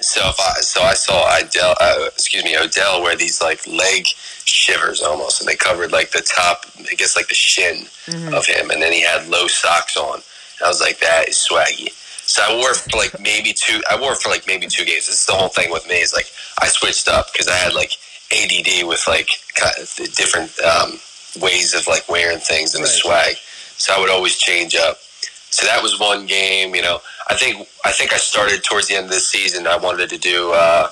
[0.00, 4.06] So if I so I saw Odell, uh, excuse me, Odell wear these like leg
[4.48, 8.34] shivers almost, and they covered like the top, I guess like the shin Mhm.
[8.36, 10.14] of him, and then he had low socks on.
[10.14, 11.92] And I was like, that is swaggy.
[12.26, 13.80] So I wore for like maybe two.
[13.90, 15.06] I wore for like maybe two games.
[15.06, 16.26] This is the whole thing with me is like
[16.60, 17.92] I switched up because I had like
[18.32, 21.00] ADD with like kind of different um,
[21.40, 23.36] ways of like wearing things and the swag.
[23.78, 24.98] So I would always change up.
[25.50, 26.74] So that was one game.
[26.74, 29.66] You know, I think I think I started towards the end of this season.
[29.66, 30.90] I wanted to do uh,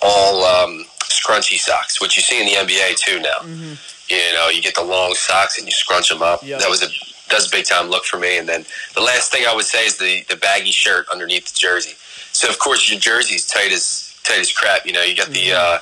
[0.00, 3.38] all um, scrunchy socks, which you see in the NBA too now.
[3.42, 3.76] Mhm.
[4.08, 6.40] You know, you get the long socks and you scrunch them up.
[6.42, 6.60] Yep.
[6.60, 6.88] That was a
[7.28, 8.38] that was a big time look for me.
[8.38, 11.58] And then the last thing I would say is the the baggy shirt underneath the
[11.58, 11.94] jersey.
[12.32, 14.84] So of course your jersey's tight as tight as crap.
[14.86, 15.54] You know, you got the Mhm.
[15.54, 15.78] uh,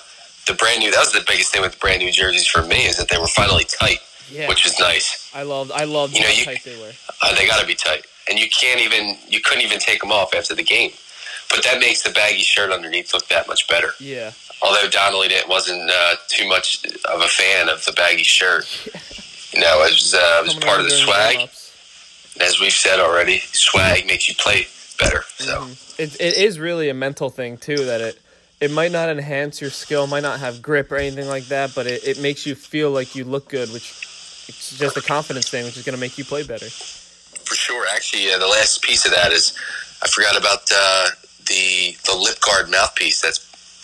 [0.47, 0.91] the brand new.
[0.91, 3.19] That was the biggest thing with the brand new jerseys for me is that they
[3.19, 5.29] were finally tight, Yeah, which was nice.
[5.35, 6.93] I loved I loved You know, how you- tight they were.
[7.23, 10.13] Uh, they got to be tight, and you can't even you couldn't even take them
[10.13, 10.93] off after the game.
[11.51, 13.95] But that makes the baggy shirt underneath look that much better.
[13.99, 18.67] Yeah, Although Donnelly didn't, wasn't uh, too much of a fan of the baggy shirt.
[19.51, 21.49] You know, it was, uh, it was part of the swag.
[22.39, 24.67] As we've said already, swag makes you play
[24.99, 25.23] better.
[25.39, 25.99] So Mhm.
[25.99, 28.21] It it is really a mental thing too that it
[28.61, 31.87] it might not enhance your skill, might not have grip or anything like that, but
[31.87, 33.91] it, it makes you feel like you look good, which
[34.49, 36.69] it's just a confidence thing, which is going to make you play better.
[36.69, 39.57] for sure, actually, uh, the last piece of that is
[40.03, 41.07] I forgot about uh,
[41.47, 43.39] the the lip guard mouthpiece that's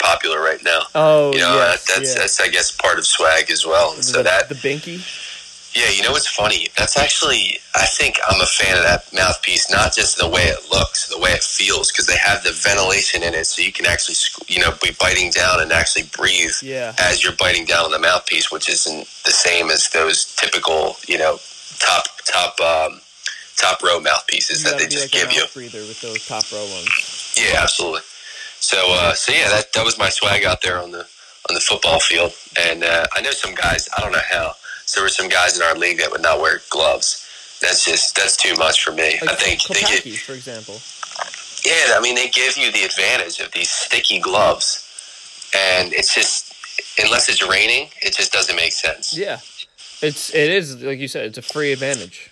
[0.05, 0.83] popular right now.
[0.95, 2.21] Oh, You know, yes, that, that's yeah.
[2.21, 3.95] that's I guess part of swag as well.
[3.95, 5.01] And so that the binky.
[5.75, 6.69] Yeah, you know what's funny?
[6.79, 10.71] That's actually, I think I'm a fan of that mouthpiece, not just the way it
[10.71, 13.85] looks, the way it feels, because they have the ventilation in it, so you can
[13.85, 14.15] actually,
[14.47, 17.99] you know, be biting down and actually breathe Yeah, as you're biting down on the
[17.99, 21.39] mouthpiece, which isn't the same as those typical, you know,
[21.81, 23.01] top top um,
[23.57, 25.43] top row mouthpieces you that they just like give you.
[25.53, 27.35] breather with those top row ones.
[27.37, 28.03] Yeah, absolutely.
[28.65, 31.07] So, uh, so yeah, that that was my swag out there on the
[31.51, 33.91] on the football field, and uh, I know some guys.
[33.95, 34.55] I don't know how.
[34.87, 37.29] So there were some guys in our league that would not wear gloves.
[37.61, 39.19] That's just that's too much for me.
[39.21, 40.81] Like I think they get for example.
[41.63, 41.95] yeah.
[41.95, 44.81] I mean, they give you the advantage of these sticky gloves,
[45.55, 46.55] and it's just
[46.99, 49.15] unless it's raining, it just doesn't make sense.
[49.15, 49.41] Yeah,
[50.01, 52.31] it's it is like you said, it's a free advantage.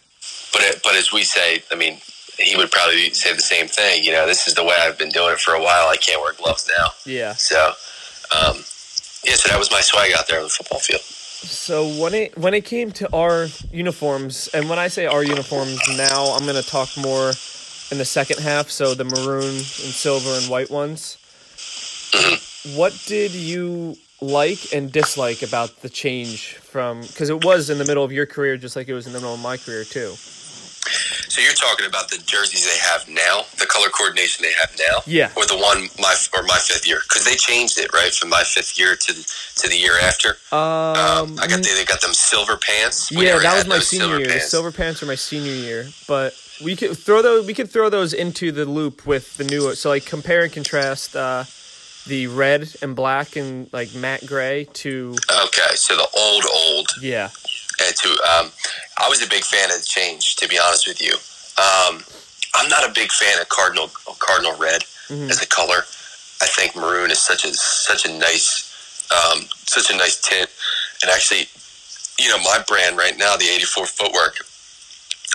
[0.54, 1.98] But it, but as we say, I mean,
[2.42, 4.04] he would probably say the same thing.
[4.04, 5.88] You know, this is the way I've been doing it for a while.
[5.88, 6.88] I can't wear gloves now.
[7.04, 7.34] Yeah.
[7.34, 7.72] So,
[8.34, 8.56] um,
[9.24, 9.34] yeah.
[9.34, 11.00] So that was my swag out there on the football field.
[11.00, 15.80] So when it when it came to our uniforms, and when I say our uniforms
[15.96, 17.32] now, I'm gonna talk more
[17.90, 18.70] in the second half.
[18.70, 21.18] So the maroon and silver and white ones.
[22.76, 27.00] What did you like and dislike about the change from?
[27.00, 29.18] Because it was in the middle of your career, just like it was in the
[29.18, 30.14] middle of my career too.
[31.28, 35.00] So you're talking about the jerseys they have now, the color coordination they have now,
[35.06, 35.30] Yeah.
[35.36, 38.42] or the one my or my fifth year because they changed it right from my
[38.44, 39.22] fifth year to the,
[39.56, 40.36] to the year after.
[40.50, 43.10] Um, Um, I got the, they got them silver pants.
[43.10, 44.26] We yeah, that was my senior silver year.
[44.26, 44.50] The pants.
[44.50, 47.46] silver pants are my senior year, but we could throw those.
[47.46, 49.74] We could throw those into the loop with the new.
[49.74, 51.44] So like compare and contrast uh,
[52.06, 55.14] the red and black and like matte gray to
[55.44, 57.30] Okay, so the old old yeah,
[57.86, 58.52] and to um,
[58.98, 60.36] I was a big fan of the change.
[60.36, 61.14] To be honest with you,
[61.58, 62.02] um,
[62.54, 65.30] I'm not a big fan of cardinal cardinal red Mhm.
[65.30, 65.84] as a color.
[66.40, 68.70] I think maroon is such a such a nice
[69.10, 70.48] um, such a nice tint,
[71.02, 71.48] and actually,
[72.18, 74.38] you know, my brand right now, the 84 Footwork,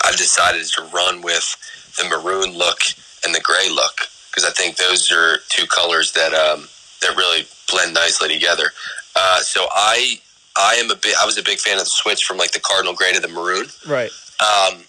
[0.05, 1.55] I've decided to run with
[1.97, 2.79] the maroon look
[3.23, 6.67] and the gray look because I think those are two colors that um,
[7.01, 8.71] that really blend nicely together.
[9.15, 10.19] Uh, so I
[10.57, 12.59] I am a big I was a big fan of the switch from like the
[12.59, 13.67] cardinal gray to the maroon.
[13.87, 14.11] right.
[14.39, 14.83] Um,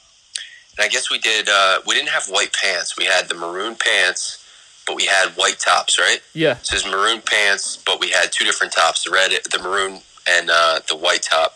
[0.78, 1.48] and I guess we did.
[1.48, 2.96] Uh, we didn't have white pants.
[2.96, 4.44] We had the maroon pants,
[4.86, 6.20] but we had white tops, right?
[6.34, 10.00] Yeah, So it's maroon pants, but we had two different tops: the red, the maroon,
[10.28, 11.54] and uh, the white top.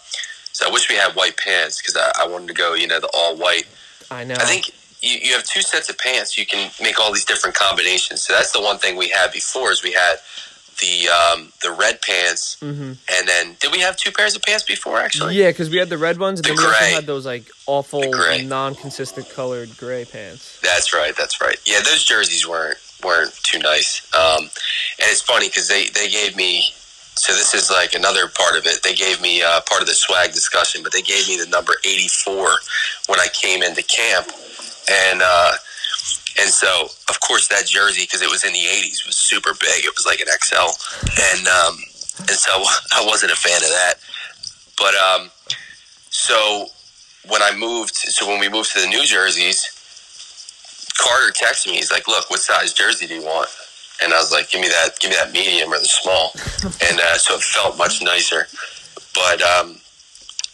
[0.53, 2.99] So I wish we had white pants because I, I wanted to go, you know,
[3.01, 3.67] the all white.
[4.11, 4.35] I know.
[4.35, 4.71] I think
[5.01, 6.37] you, you have two sets of pants.
[6.37, 8.23] You can make all these different combinations.
[8.23, 10.17] So that's the one thing we had before is we had
[10.83, 14.65] the um, the red pants, hmm and then did we have two pairs of pants
[14.65, 14.99] before?
[14.99, 16.93] Actually, Yeah, because we had the red ones, and The then we also gray.
[16.93, 18.13] had those like awful,
[18.45, 20.61] non-consistent colored gray pants.
[20.63, 21.15] That's right.
[21.17, 21.57] That's right.
[21.65, 24.03] Yeah, those jerseys weren't weren't too nice.
[24.15, 26.73] Um, and it's funny because they they gave me
[27.15, 28.83] so this is like another part of it.
[28.83, 31.75] They gave me uh, part of the swag discussion, but they gave me the number
[31.85, 32.49] 84
[33.09, 34.29] when I came into camp,
[34.91, 35.53] and uh,
[36.39, 39.85] and so of course that jersey because it was in the 80s was super big.
[39.85, 40.73] It was like an XL,
[41.35, 41.77] and um,
[42.29, 42.53] and so
[42.97, 43.95] I wasn't a fan of that.
[44.79, 45.31] But um,
[46.11, 46.67] so
[47.29, 49.69] when I moved, so when we moved to the New Jerseys,
[50.99, 51.77] Carter texted me.
[51.77, 53.49] He's like, "Look, what size jersey do you want?"
[54.03, 56.33] And I was like, "Give me that, give me that medium or the small."
[56.89, 58.49] and uh, so it felt much nicer.
[59.15, 59.77] But um,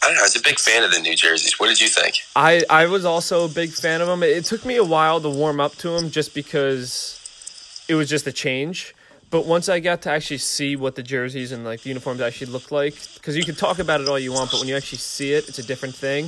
[0.01, 0.21] I don't know.
[0.21, 1.59] I was a big fan of the New Jerseys.
[1.59, 2.15] What did you think?
[2.35, 4.23] I, I was also a big fan of them.
[4.23, 8.25] It took me a while to warm up to them just because it was just
[8.25, 8.95] a change.
[9.29, 12.51] But once I got to actually see what the jerseys and like the uniforms actually
[12.51, 14.99] looked like, because you can talk about it all you want, but when you actually
[14.99, 16.25] see it, it's a different thing.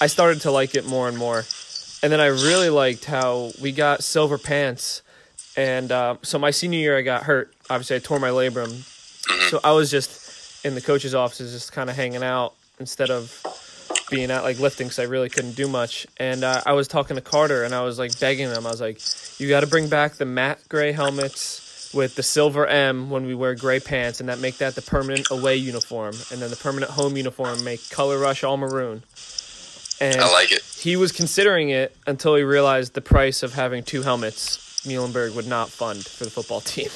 [0.00, 1.44] I started to like it more and more.
[2.02, 5.02] And then I really liked how we got silver pants.
[5.56, 7.54] And uh, so my senior year, I got hurt.
[7.70, 8.82] Obviously, I tore my labrum.
[9.48, 13.42] So I was just in the coach's offices, just kind of hanging out instead of
[14.10, 16.06] being out like lifting because I really couldn't do much.
[16.18, 18.66] And uh, I was talking to Carter and I was like begging him.
[18.66, 19.00] I was like,
[19.40, 23.34] "You got to bring back the matte gray helmets with the silver M when we
[23.34, 26.92] wear gray pants, and that make that the permanent away uniform, and then the permanent
[26.92, 29.02] home uniform make color rush all maroon."
[29.98, 30.62] And I like it.
[30.78, 34.58] he was considering it until he realized the price of having two helmets.
[34.86, 36.90] Muhlenberg would not fund for the football team.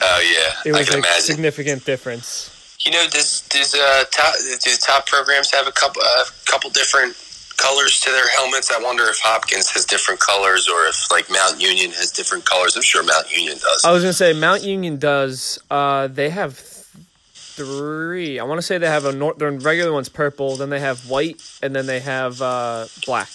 [0.00, 0.20] Oh
[0.64, 2.51] yeah, it was a significant difference.
[2.84, 7.14] You know, does does uh, top do top programs have a couple a couple different
[7.56, 8.72] colors to their helmets?
[8.72, 12.74] I wonder if Hopkins has different colors, or if like Mount Union has different colors.
[12.76, 13.84] I'm sure Mount Union does.
[13.84, 15.60] I was gonna say Mount Union does.
[15.70, 16.86] Uh, they have th-
[17.34, 18.40] three.
[18.40, 21.08] I want to say they have a nor- their regular one's purple, then they have
[21.08, 23.28] white, and then they have uh, black.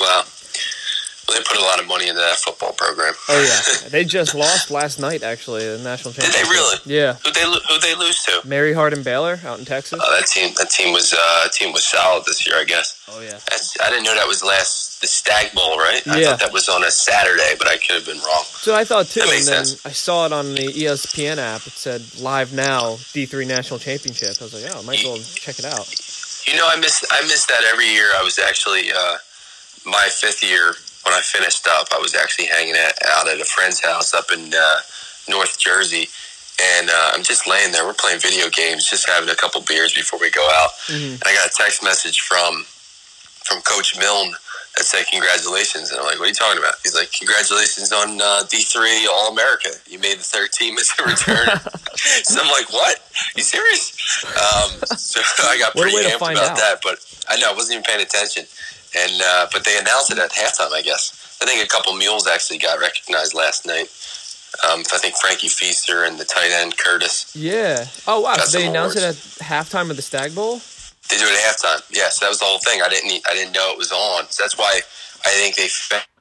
[0.00, 0.22] Wow,
[1.34, 3.14] well, they put a lot of money into that football program.
[3.28, 6.40] Oh yeah, they just lost last night actually the national championship.
[6.42, 6.76] Did they really?
[6.86, 8.46] Yeah, Who they who they lose to?
[8.46, 10.00] Mary Hardin Baylor out in Texas.
[10.02, 12.56] Oh, that team that team was uh, team was solid this year.
[12.56, 13.00] I guess.
[13.08, 13.32] Oh yeah.
[13.50, 16.00] That's, I didn't know that was last the Stag Bowl, right?
[16.08, 16.30] I Yeah.
[16.30, 18.44] thought that was on a Saturday, but I could have been wrong.
[18.44, 19.84] So I thought too, That and then sense.
[19.84, 21.66] I saw it on the ESPN app.
[21.66, 24.36] It said live now D three national championship.
[24.40, 25.84] I was like, oh, I might as well check it out.
[26.46, 28.12] You know, I miss I miss that every year.
[28.16, 29.16] I was actually uh,
[29.86, 31.88] my fifth year when I finished up.
[31.92, 34.76] I was actually hanging out at a friend's house up in uh,
[35.28, 36.08] North Jersey,
[36.78, 37.84] and uh, I'm just laying there.
[37.84, 40.70] We're playing video games, just having a couple beers before we go out.
[40.88, 41.14] Mhm.
[41.14, 42.64] And I got a text message from
[43.44, 44.32] from Coach Milne
[44.76, 48.20] that said congratulations, and I'm like, "What are you talking about?" He's like, "Congratulations on
[48.20, 49.68] uh, D3 All America.
[49.86, 51.60] You made the third team as a returner."
[52.24, 53.00] so I'm like, "What?
[53.36, 53.92] You serious?"
[54.24, 56.56] Um, so I got pretty amped about out.
[56.56, 58.46] that, but I know I wasn't even paying attention.
[58.96, 61.38] And uh, but they announced it at halftime, I guess.
[61.42, 63.88] I think a couple mules actually got recognized last night.
[64.70, 67.34] Um, I think Frankie Feaster and the tight end Curtis.
[67.34, 67.86] Yeah.
[68.06, 68.36] Oh wow.
[68.52, 70.60] They announced it at halftime of the Stag Bowl.
[71.10, 71.82] They do it at halftime.
[71.90, 72.80] Yes, that was the whole thing.
[72.82, 73.10] I didn't.
[73.28, 74.26] I didn't know it was on.
[74.30, 74.80] So that's why
[75.26, 75.68] I think they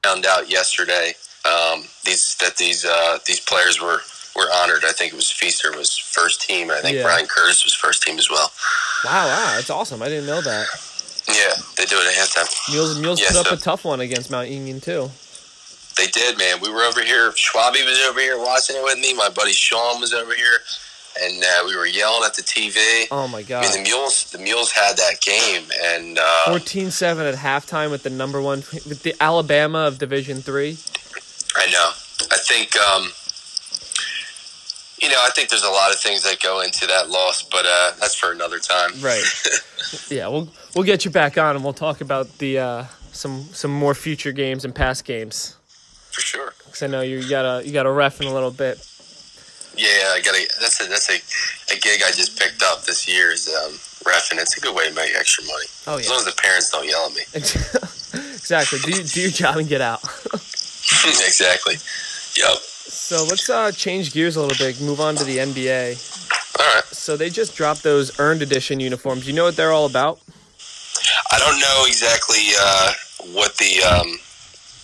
[0.03, 1.13] found out yesterday
[1.45, 3.99] um, these that these uh, these players were
[4.35, 4.83] were honored.
[4.83, 6.71] I think it was Feaster was first team.
[6.71, 7.03] I think Yeah.
[7.03, 8.51] Brian Curtis was first team as well.
[9.05, 10.01] Wow, wow, that's awesome.
[10.01, 10.67] I didn't know that.
[11.27, 12.71] Yeah, they do it at halftime.
[12.73, 15.09] Mules, Mules Yeah, put up so- a tough one against Mount Union too.
[15.95, 16.59] They did, man.
[16.59, 17.31] We were over here.
[17.33, 19.13] Schwabi was over here watching it with me.
[19.13, 20.57] My buddy Sean was over here,
[21.21, 23.05] and uh, we were yelling at the TV.
[23.11, 23.61] Oh my I god.
[23.61, 28.09] mean, the mules, the mules had that game, and uh, 14-7 at halftime with the
[28.09, 30.77] number one with the Alabama of Division Three.
[31.55, 31.91] I know.
[32.31, 33.11] I think, um,
[35.01, 37.65] you know, I think there's a lot of things that go into that loss, but
[37.67, 38.91] uh, that's for another time.
[38.99, 39.23] Right.
[40.09, 43.71] yeah, we'll we'll get you back on and we'll talk about the uh, some some
[43.71, 45.57] more future games and past games
[46.11, 46.53] For sure.
[46.65, 48.77] because I know you got a you got a ref in a little bit.
[49.75, 50.49] Yeah, I got to.
[50.61, 53.71] That's a that's a, a gig I just picked up this year is um,
[54.05, 56.41] ref, and it's a good way to make extra money Oh as long as the
[56.41, 57.21] parents don't yell at me.
[58.35, 58.79] exactly.
[58.79, 60.03] Do do your job and get out.
[60.33, 61.75] exactly.
[62.37, 62.57] Yep.
[62.57, 64.79] So let's uh, change gears a little bit.
[64.81, 66.59] Move on to the NBA.
[66.59, 66.83] All right.
[66.85, 69.27] So they just dropped those earned edition uniforms.
[69.27, 70.19] You know what they're all about?
[71.33, 72.93] I don't know exactly uh,
[73.33, 73.81] what the.
[73.81, 74.19] Um,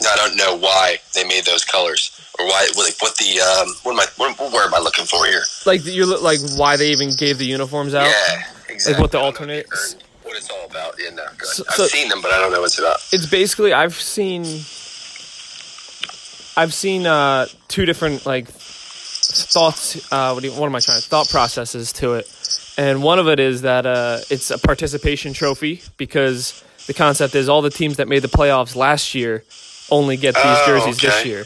[0.01, 2.09] I don't know why they made those colors
[2.39, 5.25] or why like what the um, what am I what, word am I looking for
[5.25, 5.43] here?
[5.65, 8.05] Like you look like why they even gave the uniforms out.
[8.07, 9.01] Yeah, exactly.
[9.01, 9.67] what the I don't know alternate-
[10.23, 10.95] What it's all about?
[10.97, 11.47] Yeah, no, good.
[11.49, 12.97] So- I've so- seen them, but I don't know what it's about.
[13.11, 14.43] It's basically I've seen
[16.55, 18.47] I've seen uh, two different like
[19.31, 20.11] thoughts.
[20.11, 21.01] Uh, what, do you, what am I trying?
[21.01, 25.81] Thought processes to it, and one of it is that uh, it's a participation trophy
[25.97, 29.43] because the concept is all the teams that made the playoffs last year
[29.91, 31.45] only get these Oh, jerseys this year.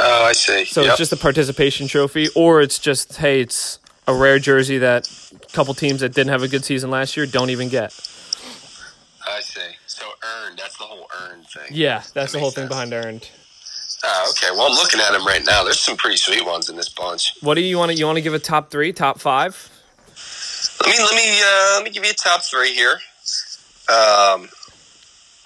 [0.00, 0.64] Oh, I see.
[0.64, 0.90] So Yep.
[0.90, 3.78] it's just a participation trophy, or it's just hey, it's
[4.08, 7.24] a rare jersey that a couple teams that didn't have a good season last year
[7.26, 7.92] don't even get.
[9.24, 9.60] I see.
[9.86, 10.04] So
[10.46, 10.58] earned.
[10.58, 11.68] That's the whole earned thing.
[11.70, 13.28] Yeah, that's That the whole makes thing behind earned.
[14.04, 14.50] Oh, okay.
[14.50, 15.62] Well, I'm looking at them right now.
[15.62, 17.34] There's some pretty sweet ones in this bunch.
[17.40, 19.70] What do you want to you want to give a top three, top five?
[20.80, 22.98] Let me let me uh, let me give you a top three here.
[23.88, 24.48] Um,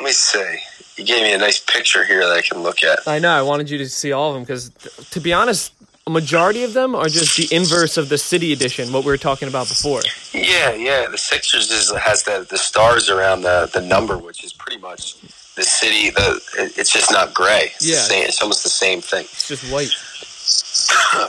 [0.01, 0.59] let me see.
[0.97, 3.07] You gave me a nice picture here that I can look at.
[3.07, 4.71] I know I wanted you to see all of them because,
[5.11, 5.73] to be honest,
[6.07, 9.19] a majority of them are just the inverse of the city edition, what we were
[9.19, 10.01] talking about before.
[10.33, 11.09] Yeah, yeah.
[11.09, 15.17] The Sixers is, has the the stars around the the number, which is pretty much
[15.57, 16.11] the city.
[16.11, 16.41] The
[16.77, 17.73] it's just not gray.
[17.75, 17.99] It's the Yeah.
[17.99, 19.25] same, it's almost the same thing.
[19.25, 19.91] It's just white.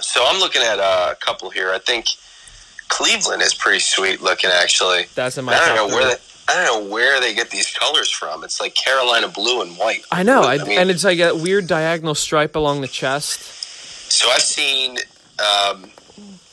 [0.02, 1.72] So I'm looking at uh, a couple here.
[1.72, 2.06] I think
[2.90, 5.06] Cleveland is pretty sweet looking, actually.
[5.16, 5.96] That's in my I don't know three.
[5.96, 8.44] where they, I don't know where they get these colors from.
[8.44, 10.04] It's like Carolina blue and white.
[10.12, 13.42] I know, I, mean, and it's like a weird diagonal stripe along the chest.
[14.12, 14.98] so I've seen,
[15.40, 15.90] um,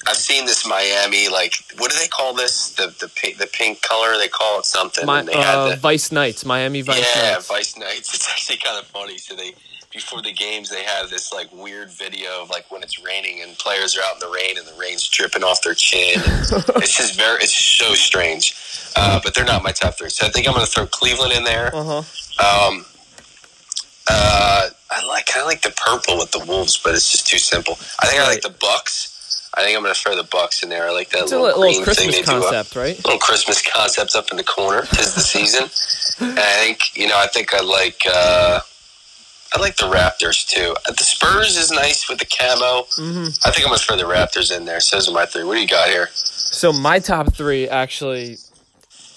[0.07, 1.29] I've seen this Miami.
[1.29, 2.75] Like, what do they call this?
[2.75, 4.17] The the pink, the pink color.
[4.19, 5.07] They call it something.
[5.07, 7.49] My and they had uh, the, Vice Nights, Miami Vice yeah, Nights.
[7.49, 8.15] Vice Nights.
[8.15, 9.19] It's actually kind of funny.
[9.19, 9.55] So they
[9.95, 13.57] before the games they have this like weird video of like when it's raining and
[13.59, 16.15] players are out in the rain and the rain's dripping off their chin.
[16.21, 18.57] it's just very it's so strange.
[18.97, 20.11] Uh, but they're not my top three.
[20.11, 21.75] So I think I'm going to throw Cleveland in there.
[21.75, 22.69] Uh huh.
[22.69, 22.85] Um,
[24.09, 27.39] uh, I like kind of like the purple with the wolves, but it's just too
[27.39, 27.79] simple.
[28.01, 29.14] I think I like the Bucks.
[29.57, 30.87] I think I'm going to throw the Bucks in there.
[30.89, 32.33] I like that It's little, li- little Christmas they do.
[32.37, 32.97] up concept, right?
[33.05, 34.83] little Christmas concept up in the corner.
[34.83, 35.65] Tis the season.
[36.21, 37.17] and I think you know.
[37.19, 38.03] I think I like.
[38.07, 38.61] Uh,
[39.57, 40.75] I like the Raptors too.
[40.89, 42.87] The Spurs is nice with the camo.
[42.97, 44.81] hmm I think I'm gonna throw the Raptors in there.
[44.81, 45.45] So those are my three.
[45.45, 46.09] What do you got here?
[46.13, 48.39] So my top three actually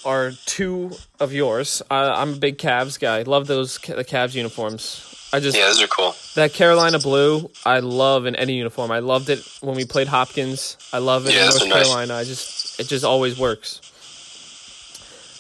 [0.06, 1.82] are two of yours.
[1.90, 3.24] I, I'm a big Cavs guy.
[3.24, 5.04] Love those the Cavs uniforms.
[5.34, 6.16] I just Yeah, those are cool.
[6.36, 7.50] that Carolina blue.
[7.66, 8.92] I love in any uniform.
[8.92, 10.78] I loved it when we played Hopkins.
[10.94, 11.74] I love it Yeah, in North are nice.
[11.74, 12.16] Carolina.
[12.16, 13.82] I just it just always works.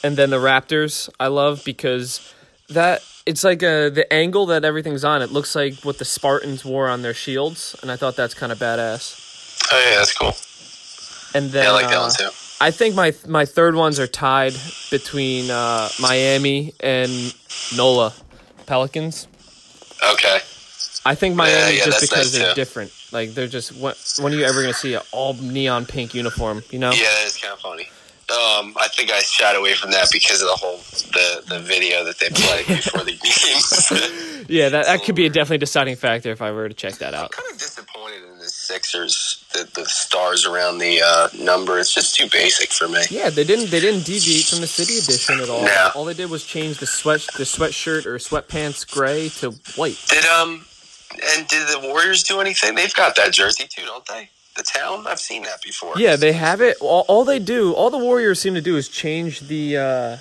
[0.03, 2.33] And then the Raptors, I love because
[2.69, 5.21] that it's like a, the angle that everything's on.
[5.21, 8.51] It looks like what the Spartans wore on their shields, and I thought that's kind
[8.51, 9.23] of badass.
[9.71, 10.33] Oh yeah, that's cool.
[11.33, 12.29] And then Yeah, I like that uh, one too.
[12.59, 14.53] I think my my third ones are tied
[14.91, 17.33] between uh, Miami and
[17.75, 18.13] NOLA
[18.65, 19.27] Pelicans.
[20.03, 20.39] Okay.
[21.05, 22.55] I think Miami yeah, just because nice, they're too.
[22.55, 22.91] different.
[23.11, 26.63] Like they're just when, when are you ever gonna see an all neon pink uniform?
[26.69, 26.91] You know?
[26.91, 27.89] Yeah, that is kind of funny.
[28.29, 30.77] Um, I think I shied away from that because of the whole
[31.13, 34.49] the the video that they play before the games.
[34.49, 37.13] Yeah, that, that could be a definitely deciding factor if I were to check that
[37.13, 37.31] out.
[37.33, 39.45] I'm kind of disappointed in the Sixers.
[39.57, 41.79] The, the stars around the uh, number.
[41.79, 43.01] It's just too basic for me.
[43.09, 45.63] Yeah, they didn't they didn't deviate from the city edition at all.
[45.63, 45.91] No.
[45.95, 49.97] All they did was change the sweat the sweatshirt or sweatpants gray to white.
[50.09, 50.65] Did um
[51.35, 52.75] and did the Warriors do anything?
[52.75, 54.29] They've got that jersey too, don't they?
[54.55, 55.05] The town.
[55.07, 55.93] I've seen that before.
[55.97, 56.77] Yeah, they have it.
[56.81, 60.17] All, all they do, all the Warriors seem to do is change the uh,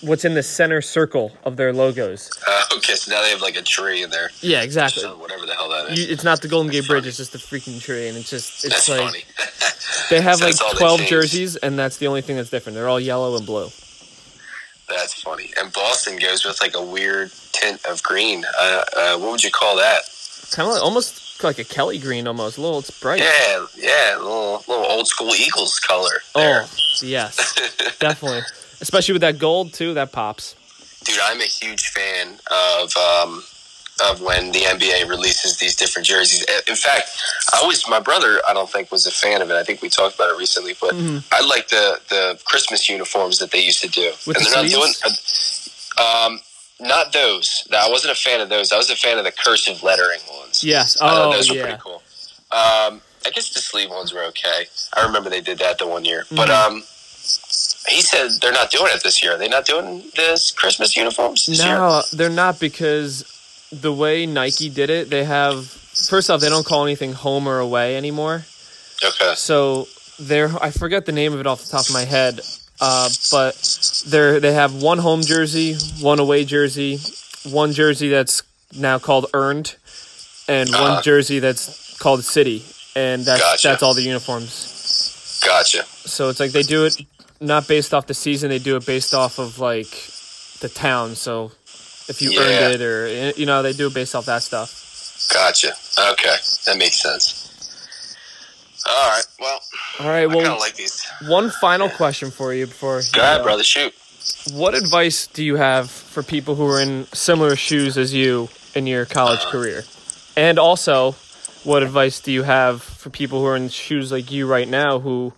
[0.00, 2.30] what's in the center circle of their logos.
[2.46, 4.30] Uh, okay, so now they have like a tree in there.
[4.40, 5.02] Yeah, exactly.
[5.02, 5.98] So whatever the hell that is.
[5.98, 8.64] You, it's not the Golden Gate Bridge; it's just the freaking tree, and it's just
[8.64, 9.24] it's That's like funny.
[10.10, 12.50] they have So like that's all they twelve jerseys, and that's the only thing that's
[12.50, 12.76] different.
[12.76, 13.68] They're all yellow and blue.
[14.88, 15.52] That's funny.
[15.58, 18.44] And Boston goes with like a weird tint of green.
[18.58, 20.02] Uh, uh, what would you call that?
[20.50, 22.80] Kind of like, almost like a Kelly green, almost a little.
[22.80, 23.20] It's bright.
[23.20, 26.22] Yeah, yeah, little little old school Eagles color.
[26.34, 26.62] There.
[26.64, 26.70] Oh
[27.02, 27.54] yes,
[28.00, 28.42] definitely.
[28.80, 30.54] Especially with that gold too, that pops.
[31.04, 33.42] dude, I'm a huge fan of um,
[34.08, 36.44] of when the NBA releases these different jerseys.
[36.66, 37.10] In fact,
[37.52, 38.40] I was my brother.
[38.48, 39.54] I don't think was a fan of it.
[39.54, 41.22] I think we talked about it recently, but Mhm.
[41.32, 44.12] I like the the Christmas uniforms that they used to do.
[44.26, 44.92] With and the they're not doing.
[45.98, 46.40] Uh, um,
[46.80, 47.64] not those.
[47.76, 48.72] I wasn't a fan of those.
[48.72, 50.64] I was a fan of the cursive lettering ones.
[50.64, 50.96] Yes.
[50.98, 51.62] I thought Oh those were yeah.
[51.64, 52.02] pretty cool.
[52.52, 54.66] Um, I guess the sleeve ones were okay.
[54.96, 56.66] I remember they did that the one year, but Mhm.
[56.66, 56.84] um,
[57.88, 59.34] he said they're not doing it this year.
[59.34, 61.74] Are they not doing this Christmas uniforms this year?
[61.76, 63.24] No, they're not because
[63.72, 67.58] the way Nike did it, they have first off, they don't call anything home or
[67.58, 68.44] away anymore.
[69.04, 69.34] Okay.
[69.34, 72.40] So they're I forget the name of it off the top of my head,
[72.80, 76.98] uh, but they're they have one home jersey, one away jersey,
[77.50, 78.42] one jersey that's
[78.78, 79.74] now called earned,
[80.48, 80.94] and Uh-huh.
[80.94, 82.62] one jersey that's called city,
[82.94, 83.68] and that's Gotcha.
[83.68, 84.76] that's all the uniforms.
[85.44, 85.84] Gotcha.
[85.86, 86.96] So it's like they do it
[87.40, 89.88] not based off the season, they do it based off of like
[90.60, 91.16] the town.
[91.16, 91.52] So
[92.08, 92.40] if you Yeah.
[92.40, 94.76] earned it or you know they do it based off that stuff.
[95.32, 95.74] Gotcha.
[96.12, 96.36] Okay.
[96.66, 97.36] That makes sense.
[98.86, 99.24] All right.
[99.38, 99.60] Well,
[100.00, 101.06] All right, well, of like these.
[101.26, 103.02] one final question for you before.
[103.12, 103.62] Go ahead, brother.
[103.62, 103.94] Shoot.
[104.52, 108.86] What advice do you have for people who are in similar shoes as you in
[108.86, 109.50] your college Uh.
[109.50, 109.84] career?
[110.36, 111.14] And also,
[111.64, 114.98] what advice do you have for people who are in shoes like you right now
[114.98, 115.32] who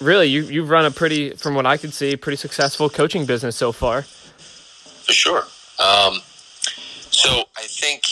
[0.00, 3.56] really you you've run a pretty from what I could see pretty successful coaching business
[3.56, 4.02] so far.
[4.02, 5.42] For sure.
[5.78, 6.20] Um,
[7.10, 8.02] so I think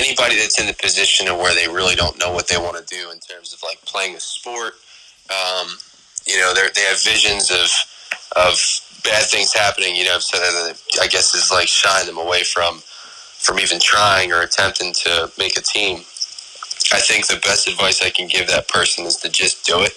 [0.00, 2.94] anybody that's in the position of where they really don't know what they want to
[2.94, 4.74] do in terms of like playing a sport,
[5.30, 5.68] um,
[6.26, 7.68] you know, they they have visions of
[8.36, 8.54] of
[9.04, 9.96] bad things happening.
[9.96, 12.80] You know, so that I guess is like shying them away from
[13.38, 16.02] from even trying or attempting to make a team.
[16.92, 19.94] I think the best advice I can give that person is to just do it.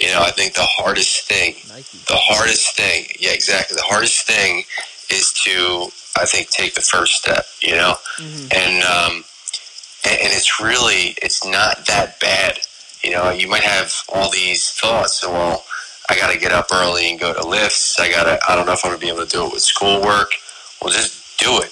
[0.00, 1.54] You know, I think the hardest thing,
[2.08, 3.76] the hardest thing, yeah, exactly.
[3.76, 4.64] The hardest thing
[5.10, 5.88] is to,
[6.20, 7.46] I think, take the first step.
[7.60, 8.48] You know, mm-hmm.
[8.50, 9.24] and um,
[10.04, 12.58] and, and it's really, it's not that bad.
[13.02, 15.20] You know, you might have all these thoughts.
[15.20, 15.64] So, well,
[16.10, 18.00] I got to get up early and go to lifts.
[18.00, 18.40] I got to.
[18.48, 20.32] I don't know if I'm going to be able to do it with schoolwork.
[20.82, 21.70] Well, just do it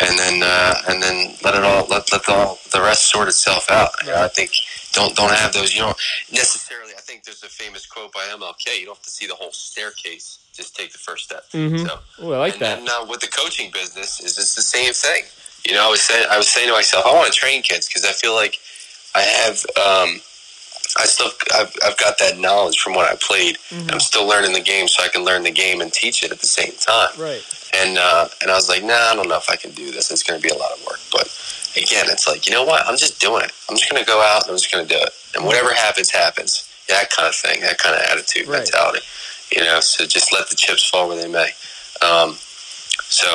[0.00, 3.28] and then uh, and then let it all let let the, all, the rest sort
[3.28, 3.90] itself out.
[4.02, 4.50] You know, I think
[4.92, 5.74] don't don't have those.
[5.74, 5.96] You don't
[6.32, 6.92] necessarily.
[6.96, 8.78] I think there's a famous quote by MLK.
[8.78, 10.38] You don't have to see the whole staircase.
[10.52, 11.44] Just take the first step.
[11.52, 11.86] Mm-hmm.
[11.86, 12.82] So, Ooh, I like and that.
[12.82, 15.24] Now with the coaching business, is it's the same thing.
[15.64, 17.88] You know, I was saying I was saying to myself, I want to train kids
[17.88, 18.58] because I feel like
[19.14, 19.64] I have.
[19.76, 20.20] Um,
[20.98, 23.58] I still I've, I've got that knowledge from when I played.
[23.68, 23.90] Mm-hmm.
[23.90, 26.40] I'm still learning the game, so I can learn the game and teach it at
[26.40, 27.10] the same time.
[27.18, 27.42] Right.
[27.74, 30.10] And uh, and I was like, nah, I don't know if I can do this.
[30.10, 31.00] It's going to be a lot of work.
[31.12, 31.26] But
[31.76, 32.86] again, it's like, you know what?
[32.86, 33.52] I'm just doing it.
[33.68, 35.10] I'm just going to go out and I'm just going to do it.
[35.34, 36.70] And whatever happens, happens.
[36.88, 37.60] That kind of thing.
[37.60, 38.58] That kind of attitude, right.
[38.64, 39.00] mentality.
[39.54, 41.50] You know, so just let the chips fall where they may.
[42.02, 42.34] Um,
[43.08, 43.26] so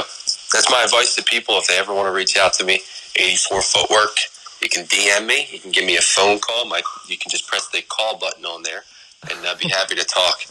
[0.52, 2.82] that's my advice to people if they ever want to reach out to me.
[3.16, 4.18] 84 Footwork.
[4.62, 5.48] You can DM me.
[5.52, 6.66] You can give me a phone call.
[6.66, 8.84] My, you can just press the call button on there,
[9.30, 10.42] and I'd be happy to talk.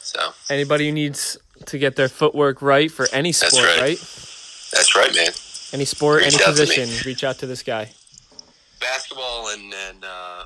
[0.00, 3.80] So anybody who needs to get their footwork right for any sport, right.
[3.80, 3.98] right.
[3.98, 5.30] That's right, man.
[5.72, 7.90] Any sport, reach any position, reach out to this guy.
[8.80, 10.44] Basketball and and uh,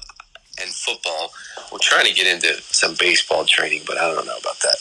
[0.63, 1.33] and football.
[1.73, 4.77] We're trying to get into some baseball training, but I don't know about that.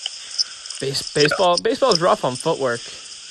[0.80, 1.64] Base, baseball, so.
[1.64, 2.82] baseball is rough on footwork.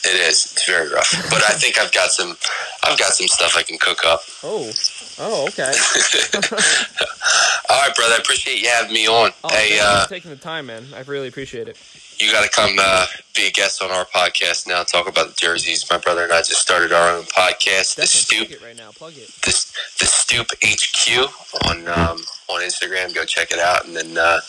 [0.07, 0.53] It is.
[0.53, 2.37] It's very rough, but I think I've got some.
[2.85, 4.21] I've got some stuff I can cook up.
[4.43, 4.71] Oh,
[5.19, 5.73] oh, okay.
[7.71, 8.15] All right, brother.
[8.15, 9.33] I appreciate you having me on.
[9.43, 10.85] Oh, hey, uh, taking the time, man.
[10.95, 11.77] I really appreciate it
[12.19, 14.83] you got to come uh, be a guest on our podcast now.
[14.83, 15.89] Talk about the jerseys.
[15.91, 17.97] My brother and I just started our own podcast.
[17.97, 18.91] Definitely the Stoop plug it right now.
[18.93, 19.29] Plug it.
[19.43, 23.15] The, the Stoop HQ on um, on Instagram.
[23.15, 24.41] Go check it out, and then uh,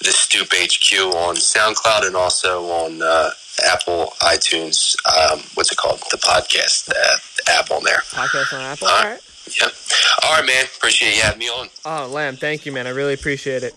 [0.00, 3.30] the Stoop HQ on SoundCloud and also on uh,
[3.64, 4.96] Apple iTunes.
[5.06, 6.00] Um, what's it called?
[6.10, 8.00] The podcast uh, app on there.
[8.10, 8.88] Podcast on Apple.
[8.88, 9.20] All right.
[9.60, 9.72] Yep.
[10.24, 10.64] All right, man.
[10.76, 11.68] Appreciate you having me on.
[11.84, 12.86] Oh, Lamb, thank you, man.
[12.86, 13.74] I really appreciate it.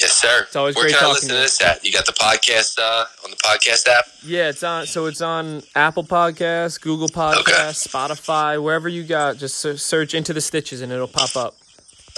[0.00, 0.44] Yes, sir.
[0.44, 1.84] It's always Where great can I listen to, to this at?
[1.84, 4.06] You got the podcast uh, on the podcast app?
[4.24, 4.86] Yeah, it's on.
[4.86, 8.14] So it's on Apple Podcasts, Google Podcasts, okay.
[8.14, 9.36] Spotify, wherever you got.
[9.36, 11.56] Just search into the stitches and it'll pop up.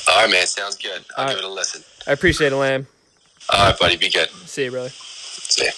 [0.08, 0.46] All right, man.
[0.46, 1.04] Sounds good.
[1.16, 1.44] I'll All give right.
[1.44, 1.82] it a listen.
[2.06, 2.86] I appreciate it, Lamb.
[3.50, 3.96] All right, buddy.
[3.96, 4.30] Be good.
[4.46, 4.90] See you, brother.
[4.90, 5.70] See you.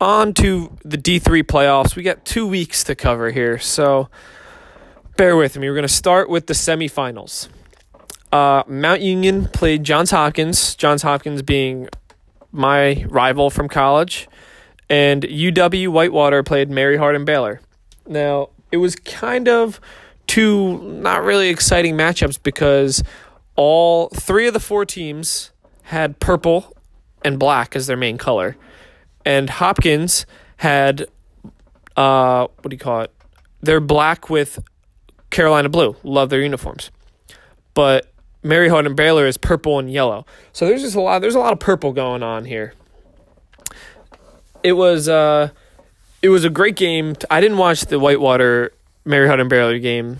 [0.00, 1.96] On to the D3 playoffs.
[1.96, 3.58] We got two weeks to cover here.
[3.58, 4.08] So
[5.16, 5.68] bear with me.
[5.68, 7.48] We're going to start with the semifinals.
[8.32, 11.88] Uh, Mount Union played Johns Hopkins, Johns Hopkins being
[12.50, 14.28] my rival from college,
[14.90, 17.60] and UW Whitewater played Mary Hardin Baylor.
[18.06, 19.80] Now, it was kind of
[20.26, 23.02] two not really exciting matchups because
[23.56, 25.52] all three of the four teams
[25.94, 26.76] had purple
[27.24, 28.56] and black as their main color.
[29.24, 30.26] And Hopkins
[30.58, 31.06] had
[31.96, 33.14] uh what do you call it?
[33.62, 34.58] They're black with
[35.30, 35.96] Carolina blue.
[36.02, 36.90] Love their uniforms.
[37.72, 40.26] But Mary Hardin Baylor is purple and yellow.
[40.52, 42.74] So there's just a lot there's a lot of purple going on here.
[44.62, 45.50] It was uh
[46.22, 47.14] it was a great game.
[47.30, 48.72] I didn't watch the Whitewater
[49.04, 50.18] Mary Hardin Baylor game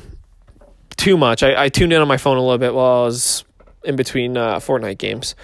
[0.96, 1.42] too much.
[1.42, 3.44] I, I tuned in on my phone a little bit while I was
[3.84, 5.34] in between uh, Fortnite games.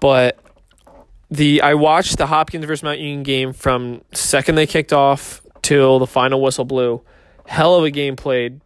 [0.00, 0.38] But
[1.30, 5.98] the I watched the Hopkins versus Mount Union game from second they kicked off till
[5.98, 7.02] the final whistle blew.
[7.46, 8.60] Hell of a game played.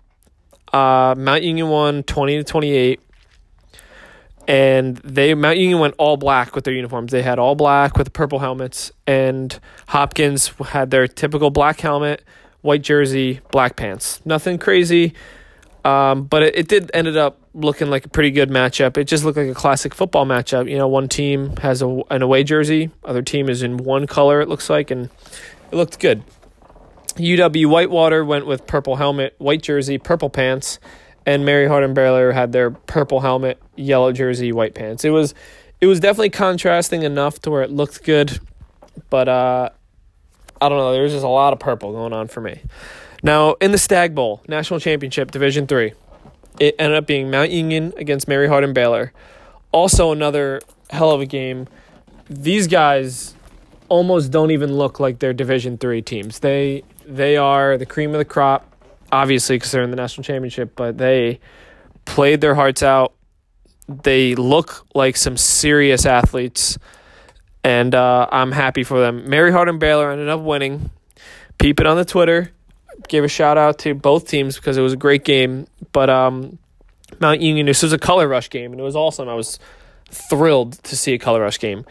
[0.72, 3.00] Uh, Mount Union won 20 to 28.
[4.48, 7.12] And they Mount Union went all black with their uniforms.
[7.12, 12.24] They had all black with purple helmets, and Hopkins had their typical black helmet,
[12.60, 14.20] white jersey, black pants.
[14.24, 15.14] Nothing crazy,
[15.84, 18.96] um, but it, it did ended up looking like a pretty good matchup.
[18.96, 20.70] It just looked like a classic football matchup.
[20.70, 24.40] You know, one team has a, an away jersey, other team is in one color.
[24.40, 25.10] It looks like, and
[25.70, 26.22] it looked good.
[27.16, 30.78] UW Whitewater went with purple helmet, white jersey, purple pants,
[31.26, 35.04] and Mary Hardin Baylor had their purple helmet, yellow jersey, white pants.
[35.04, 35.34] It was
[35.80, 38.38] it was definitely contrasting enough to where it looked good,
[39.10, 39.70] but uh,
[40.60, 40.92] I don't know.
[40.92, 42.62] There was just a lot of purple going on for me.
[43.22, 45.92] Now, in the Stag Bowl, National Championship, Division 3,
[46.58, 49.12] it ended up being Mount Union against Mary Hardin Baylor.
[49.70, 50.60] Also, another
[50.90, 51.68] hell of a game.
[52.28, 53.34] These guys
[53.88, 56.40] almost don't even look like they're Division 3 teams.
[56.40, 58.72] They they are the cream of the crop,
[59.10, 61.40] obviously, because they're in the national championship, but they
[62.04, 63.12] played their hearts out.
[63.88, 66.78] They look like some serious athletes,
[67.64, 69.28] and uh, I'm happy for them.
[69.28, 70.90] Mary Hardin Baylor ended up winning.
[71.58, 72.52] Peep it on the Twitter.
[73.08, 75.66] Gave a shout out to both teams because it was a great game.
[75.92, 76.58] But um,
[77.20, 79.28] Mount Union, this was a color rush game, and it was awesome.
[79.28, 79.58] I was
[80.08, 81.84] thrilled to see a color rush game.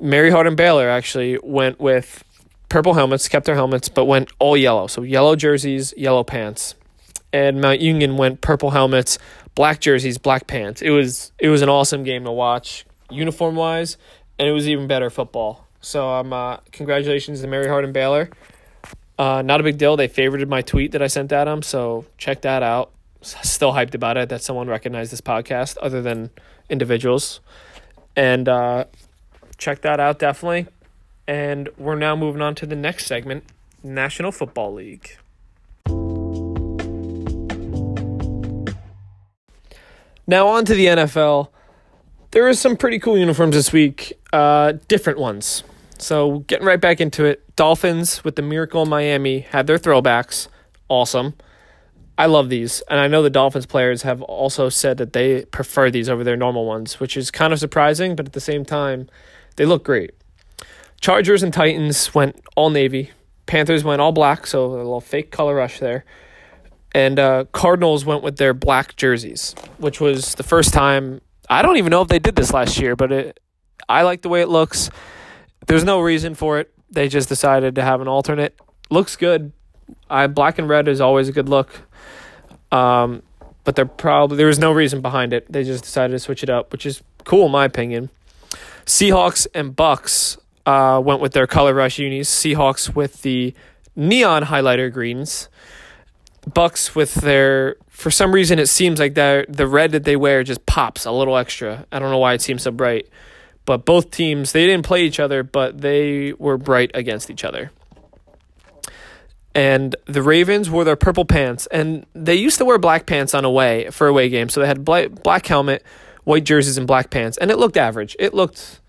[0.00, 2.22] Mary Hardin Baylor actually went with
[2.68, 4.86] purple helmets, kept their helmets, but went all yellow.
[4.86, 6.74] So yellow jerseys, yellow pants.
[7.32, 9.18] And Mount Union went purple helmets,
[9.54, 10.82] black jerseys, black pants.
[10.82, 13.96] It was it was an awesome game to watch, uniform wise,
[14.38, 15.66] and it was even better football.
[15.80, 18.30] So um, uh, congratulations to Mary Hardin Baylor.
[19.18, 19.96] Uh, not a big deal.
[19.96, 22.90] They favorited my tweet that I sent at them, so check that out.
[23.22, 26.30] Still hyped about it that someone recognized this podcast, other than
[26.68, 27.40] individuals,
[28.14, 28.84] and uh,
[29.56, 30.66] check that out definitely.
[31.26, 33.44] And we're now moving on to the next segment
[33.82, 35.16] National Football League.
[40.28, 41.48] Now, on to the NFL.
[42.32, 45.62] There are some pretty cool uniforms this week, uh, different ones.
[45.98, 50.48] So, getting right back into it Dolphins with the Miracle in Miami had their throwbacks.
[50.88, 51.34] Awesome.
[52.18, 52.82] I love these.
[52.88, 56.36] And I know the Dolphins players have also said that they prefer these over their
[56.36, 59.08] normal ones, which is kind of surprising, but at the same time,
[59.56, 60.12] they look great.
[61.00, 63.10] Chargers and Titans went all navy.
[63.44, 66.04] Panthers went all black, so a little fake color rush there.
[66.92, 71.20] And uh, Cardinals went with their black jerseys, which was the first time.
[71.50, 73.40] I don't even know if they did this last year, but it,
[73.88, 74.90] I like the way it looks.
[75.66, 76.72] There's no reason for it.
[76.90, 78.58] They just decided to have an alternate.
[78.90, 79.52] Looks good.
[80.08, 81.82] I black and red is always a good look.
[82.70, 83.22] Um,
[83.64, 85.50] but they're probably there was no reason behind it.
[85.50, 88.10] They just decided to switch it up, which is cool in my opinion.
[88.84, 92.30] Seahawks and Bucks uh, went with their color rush unis.
[92.30, 93.54] Seahawks with the
[93.96, 95.48] neon highlighter greens.
[96.52, 100.44] Bucks with their for some reason it seems like that the red that they wear
[100.44, 101.86] just pops a little extra.
[101.90, 103.08] I don't know why it seems so bright.
[103.66, 107.70] But both teams they didn't play each other, but they were bright against each other.
[109.54, 113.44] And the Ravens wore their purple pants, and they used to wear black pants on
[113.44, 114.52] away for away games.
[114.52, 115.82] So they had black, helmet,
[116.24, 118.16] white jerseys, and black pants, and it looked average.
[118.18, 118.80] It looked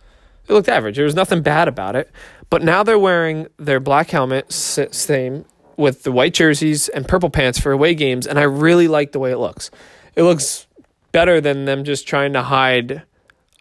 [0.48, 0.96] it looked average.
[0.96, 2.10] There was nothing bad about it.
[2.50, 7.60] But now they're wearing their black helmet, same with the white jerseys and purple pants
[7.60, 9.70] for away games, and I really like the way it looks.
[10.16, 10.68] It looks
[11.12, 13.04] better than them just trying to hide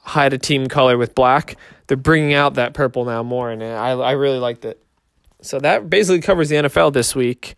[0.07, 1.57] hide a team color with black.
[1.86, 4.82] They're bringing out that purple now more, and I I really liked it.
[5.42, 7.54] So that basically covers the NFL this week.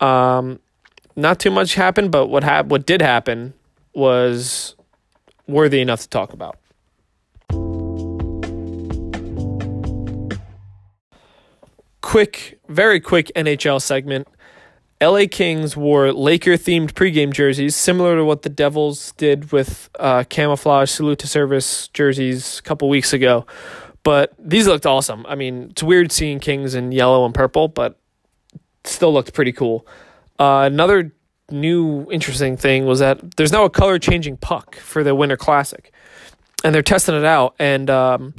[0.00, 0.60] Um,
[1.16, 3.54] not too much happened, but what hap- what did happen
[3.94, 4.74] was
[5.46, 6.56] worthy enough to talk about.
[12.12, 14.28] quick, very quick NHL segment.
[15.02, 20.22] LA Kings wore Laker themed pregame jerseys, similar to what the Devils did with uh,
[20.28, 23.44] camouflage salute to service jerseys a couple weeks ago.
[24.04, 25.26] But these looked awesome.
[25.26, 27.98] I mean, it's weird seeing Kings in yellow and purple, but
[28.84, 29.86] still looked pretty cool.
[30.38, 31.12] Uh, another
[31.50, 35.92] new interesting thing was that there's now a color changing puck for the Winter Classic,
[36.62, 37.56] and they're testing it out.
[37.58, 38.34] And um,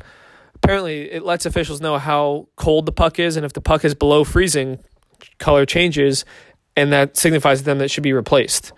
[0.55, 3.95] apparently it lets officials know how cold the puck is, and if the puck is
[3.95, 4.79] below freezing,
[5.39, 6.25] color changes,
[6.75, 8.73] and that signifies to them that should be replaced.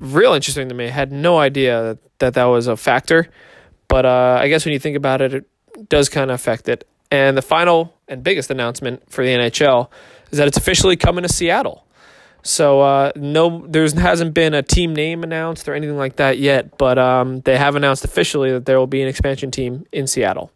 [0.00, 0.86] Real interesting to me.
[0.86, 3.28] I had no idea that that, that was a factor,
[3.88, 5.44] but uh, I guess when you think about it, it
[5.88, 6.86] does kind of affect it.
[7.10, 9.90] And the final and biggest announcement for the NHL
[10.30, 11.86] is that it's officially coming to Seattle.
[12.42, 16.78] So uh, no, there hasn't been a team name announced or anything like that yet,
[16.78, 20.50] but um, they have announced officially that there will be an expansion team in Seattle.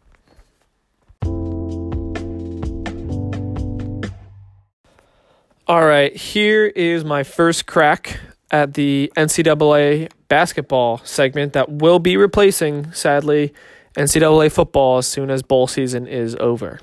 [5.69, 12.15] All right, here is my first crack at the NCAA basketball segment that will be
[12.15, 13.53] replacing, sadly,
[13.97, 16.79] NCAA football as soon as bowl season is over.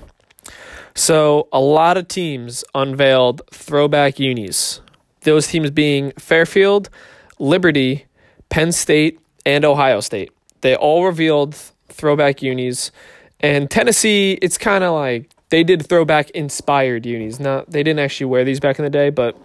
[0.93, 4.81] So, a lot of teams unveiled throwback unis.
[5.21, 6.91] Those teams being Fairfield,
[7.39, 8.05] Liberty,
[8.49, 10.31] Penn State, and Ohio State.
[10.61, 11.55] They all revealed
[11.89, 12.91] throwback unis.
[13.39, 17.39] And Tennessee, it's kind of like they did throwback inspired unis.
[17.39, 19.37] Not they didn't actually wear these back in the day, but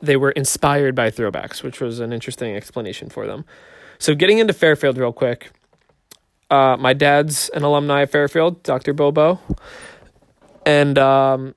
[0.00, 3.44] they were inspired by throwbacks, which was an interesting explanation for them.
[3.98, 5.50] So getting into Fairfield real quick.
[6.50, 8.94] Uh, my dad's an alumni of Fairfield, Dr.
[8.94, 9.38] Bobo.
[10.64, 11.54] And um,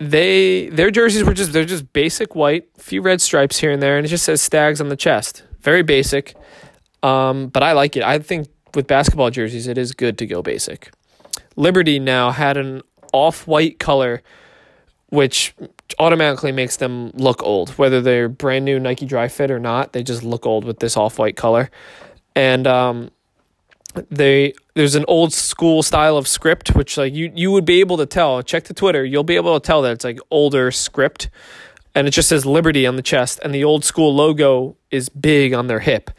[0.00, 3.80] they their jerseys were just they're just basic white, a few red stripes here and
[3.80, 5.44] there, and it just says Stags on the chest.
[5.60, 6.34] Very basic,
[7.04, 8.02] um, but I like it.
[8.02, 10.90] I think with basketball jerseys, it is good to go basic.
[11.56, 12.82] Liberty now had an
[13.12, 14.22] off-white color,
[15.08, 15.54] which
[15.98, 19.92] automatically makes them look old, whether they're brand new Nike Dri-FIT or not.
[19.92, 21.70] They just look old with this off-white color,
[22.34, 23.10] and um,
[24.10, 27.96] they there's an old school style of script which like you you would be able
[27.96, 28.42] to tell.
[28.42, 29.04] Check the twitter.
[29.04, 31.30] You'll be able to tell that it's like older script.
[31.94, 35.54] And it just says liberty on the chest and the old school logo is big
[35.54, 36.10] on their hip.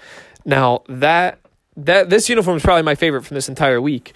[0.44, 1.40] Now that
[1.76, 4.14] that this uniform is probably my favorite from this entire week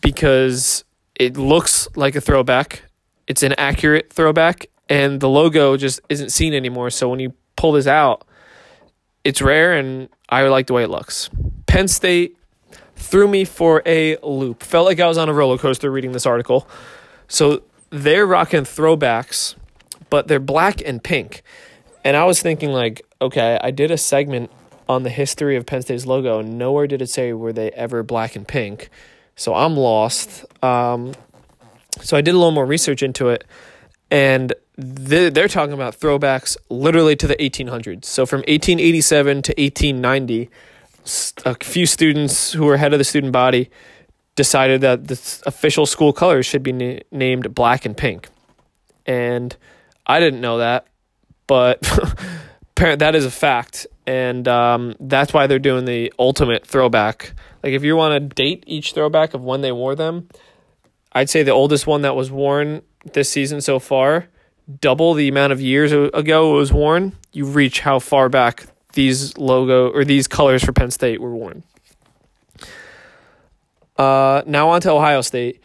[0.00, 0.84] because
[1.14, 2.82] it looks like a throwback
[3.26, 7.72] it's an accurate throwback and the logo just isn't seen anymore so when you pull
[7.72, 8.26] this out
[9.24, 11.30] it's rare and i like the way it looks
[11.66, 12.36] penn state
[13.00, 14.62] threw me for a loop.
[14.62, 16.68] Felt like I was on a roller coaster reading this article.
[17.28, 19.56] So they're rocking throwbacks,
[20.10, 21.42] but they're black and pink.
[22.04, 24.50] And I was thinking, like, okay, I did a segment
[24.88, 28.02] on the history of Penn State's logo, and nowhere did it say were they ever
[28.02, 28.90] black and pink.
[29.40, 30.44] So I'm lost.
[30.62, 31.14] Um,
[32.02, 33.46] so I did a little more research into it,
[34.10, 38.04] and they're talking about throwbacks literally to the 1800s.
[38.04, 40.50] So from 1887 to 1890
[41.46, 43.70] a few students who were head of the student body
[44.36, 48.28] decided that the official school colors should be na- named black and pink.
[49.06, 49.56] And
[50.06, 50.86] I didn't know that,
[51.46, 51.80] but
[52.74, 53.86] that is a fact.
[54.10, 57.32] And um, that's why they're doing the ultimate throwback.
[57.62, 60.28] Like, if you want to date each throwback of when they wore them,
[61.12, 62.82] I'd say the oldest one that was worn
[63.12, 64.26] this season so far,
[64.80, 69.38] double the amount of years ago it was worn, you reach how far back these
[69.38, 71.62] logo or these colors for Penn State were worn.
[73.96, 75.62] Uh, now on to Ohio State.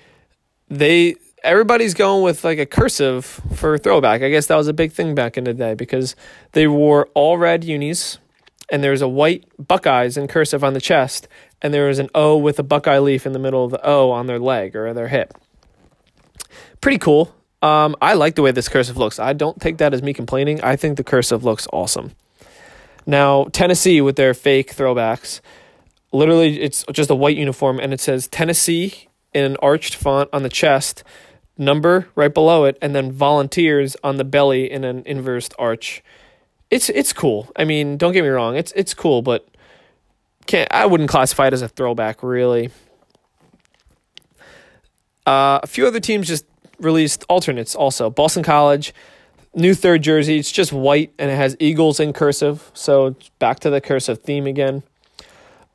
[0.69, 3.25] They everybody's going with like a cursive
[3.55, 4.21] for throwback.
[4.21, 6.15] I guess that was a big thing back in the day because
[6.51, 8.19] they wore all red unis
[8.69, 11.27] and there was a white Buckeyes in cursive on the chest
[11.61, 14.11] and there was an O with a Buckeye leaf in the middle of the O
[14.11, 15.33] on their leg or their hip.
[16.81, 17.33] Pretty cool.
[17.61, 19.17] Um, I like the way this cursive looks.
[19.17, 20.61] I don't take that as me complaining.
[20.61, 22.11] I think the cursive looks awesome.
[23.07, 25.41] Now, Tennessee with their fake throwbacks,
[26.11, 30.43] literally it's just a white uniform and it says Tennessee in an arched font on
[30.43, 31.03] the chest,
[31.57, 36.03] number right below it, and then volunteers on the belly in an inversed arch.
[36.75, 37.49] It's it's cool.
[37.55, 39.47] I mean, don't get me wrong, it's it's cool, but
[40.45, 42.69] can't I wouldn't classify it as a throwback really.
[45.25, 46.45] Uh, a few other teams just
[46.79, 48.09] released alternates also.
[48.09, 48.93] Boston College
[49.55, 50.37] new third jersey.
[50.37, 52.71] It's just white and it has eagles in cursive.
[52.73, 54.83] So back to the cursive theme again.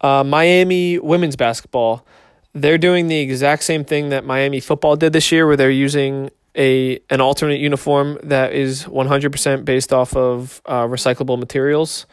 [0.02, 2.04] Uh, Miami women's basketball.
[2.52, 6.30] They're doing the exact same thing that Miami football did this year, where they're using
[6.56, 12.06] a an alternate uniform that is 100% based off of uh, recyclable materials.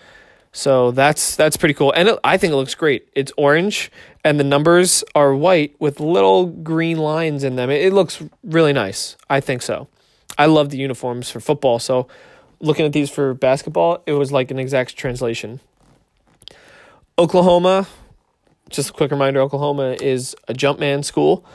[0.51, 3.09] So that's that's pretty cool, and it, I think it looks great.
[3.13, 3.91] It's orange,
[4.23, 7.69] and the numbers are white with little green lines in them.
[7.69, 9.17] It, it looks really nice.
[9.29, 9.87] I think so.
[10.37, 12.07] I love the uniforms for football, so
[12.59, 15.59] looking at these for basketball, it was like an exact translation.
[17.19, 17.87] Oklahoma,
[18.69, 21.45] just a quick reminder Oklahoma is a Jumpman school.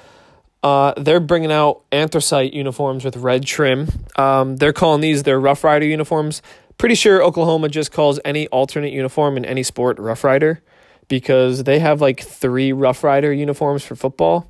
[0.62, 3.88] Uh, they're bringing out anthracite uniforms with red trim.
[4.16, 6.40] Um, they're calling these their Rough Rider uniforms.
[6.78, 10.62] Pretty sure Oklahoma just calls any alternate uniform in any sport Rough Rider
[11.08, 14.48] because they have like three Rough Rider uniforms for football.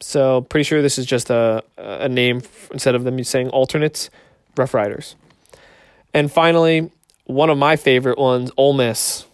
[0.00, 4.10] So pretty sure this is just a a name instead of them saying alternates,
[4.56, 5.16] Rough Riders.
[6.12, 6.90] And finally,
[7.24, 9.26] one of my favorite ones, Ole Miss.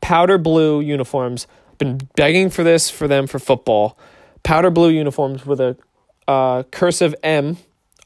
[0.00, 1.46] Powder blue uniforms.
[1.78, 3.98] Been begging for this for them for football.
[4.44, 5.76] Powder blue uniforms with a
[6.28, 7.56] uh, cursive M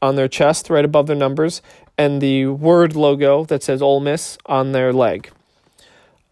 [0.01, 1.61] on their chest, right above their numbers,
[1.97, 5.29] and the word logo that says Ole Miss on their leg.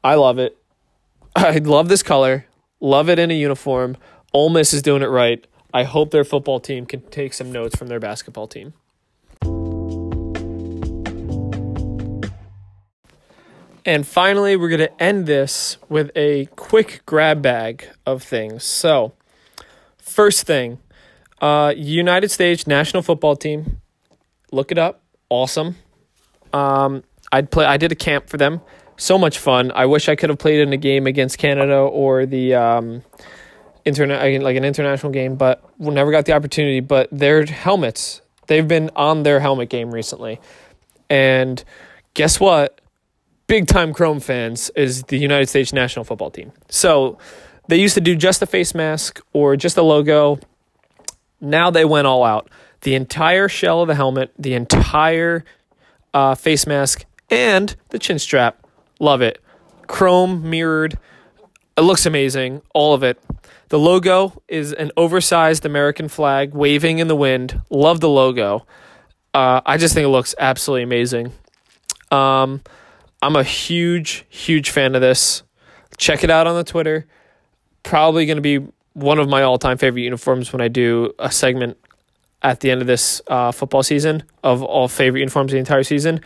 [0.03, 0.58] I love it.
[1.36, 2.45] I love this color.
[2.80, 3.97] Love it in a uniform.
[4.34, 5.45] Ole Miss is doing it right.
[5.74, 8.74] I hope their football team can take some notes from their basketball team.
[13.86, 18.64] And finally, we're going to end this with a quick grab bag of things.
[18.64, 19.14] So,
[20.18, 20.80] first thing,
[21.41, 23.80] uh, United States national football team.
[24.51, 25.03] Look it up.
[25.30, 25.76] Awesome.
[26.51, 27.65] Um, I'd play.
[27.65, 28.61] I did a camp for them.
[28.97, 29.72] So much fun.
[29.76, 33.03] I wish I could have played in a game against Canada or the um,
[33.86, 36.80] internet like an international game, but we never got the opportunity.
[36.80, 40.41] But their helmets, they've been on their helmet game recently,
[41.11, 41.63] and
[42.15, 42.82] guess what?
[43.45, 46.51] Big time Chrome fans is the United States national football team.
[46.70, 47.20] So
[47.68, 50.39] they used to do just a face mask or just a logo.
[51.41, 52.49] Now they went all out.
[52.82, 55.43] the entire shell of the helmet, the entire
[56.13, 58.65] uh, face mask, and the chin strap.
[58.99, 59.41] Love it.
[59.88, 60.97] Chrome mirrored.
[61.76, 62.61] It looks amazing.
[62.74, 63.22] All of it.
[63.70, 67.61] The logo is an oversized American flag waving in the wind.
[67.70, 68.65] Love the logo.
[69.34, 71.34] Uh, I just think it looks absolutely amazing.
[72.09, 72.61] Um,
[73.22, 75.43] I'm a huge, huge fan of this.
[75.97, 77.05] Check it out on the Twitter.
[77.88, 81.31] Probably going to be one of my all time favorite uniforms when I do a
[81.31, 81.77] segment
[82.41, 86.19] at the end of this uh, football season of all favorite uniforms the entire season.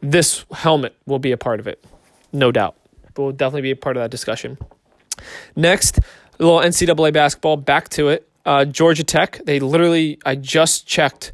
[0.00, 1.84] This helmet will be a part of it,
[2.32, 2.74] no doubt.
[3.14, 4.58] But will definitely be a part of that discussion.
[5.54, 6.02] Next, a
[6.42, 7.58] little NCAA basketball.
[7.58, 8.28] Back to it.
[8.44, 9.40] Uh, Georgia Tech.
[9.44, 10.18] They literally.
[10.26, 11.32] I just checked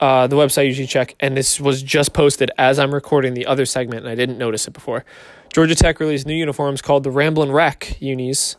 [0.00, 0.64] uh, the website.
[0.64, 4.14] Usually check, and this was just posted as I'm recording the other segment, and I
[4.14, 5.04] didn't notice it before.
[5.52, 8.56] Georgia Tech released new uniforms called the Ramblin' Wreck unis,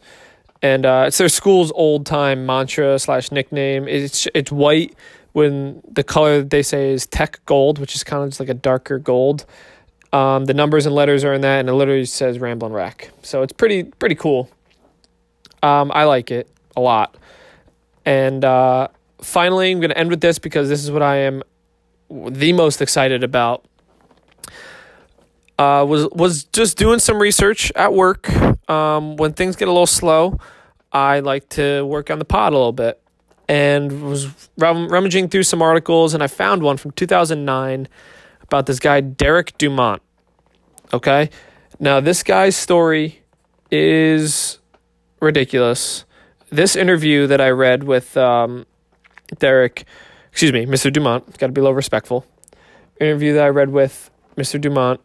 [0.66, 3.88] and uh, it's their school's old time mantra slash nickname.
[3.88, 4.96] It's it's white
[5.34, 8.56] when the color they say is Tech Gold, which is kind of just like a
[8.56, 9.46] darker gold.
[10.12, 13.12] Um, the numbers and letters are in that, and it literally says Ramblin' Wreck.
[13.22, 14.50] So it's pretty pretty cool.
[15.62, 17.16] Um, I like it a lot.
[18.04, 18.88] And uh,
[19.22, 21.44] finally, I'm going to end with this because this is what I am
[22.10, 23.66] the most excited about.
[25.60, 28.36] Uh, was was just doing some research at work.
[28.68, 30.40] Um, when things get a little slow,
[30.96, 33.02] I like to work on the pod a little bit,
[33.50, 37.90] and was rum- rummaging through some articles, and I found one from 2009
[38.44, 40.02] about this guy Derek Dumont.
[40.94, 41.30] Okay,
[41.82, 43.22] now this guy's story
[43.70, 44.60] is
[45.20, 46.06] ridiculous.
[46.50, 48.66] This interview that I read with um,
[49.38, 49.84] Derek,
[50.32, 50.94] excuse me, Mr.
[50.94, 52.26] Dumont, got to be a little respectful.
[53.02, 54.62] Interview that I read with Mr.
[54.62, 55.02] Dumont.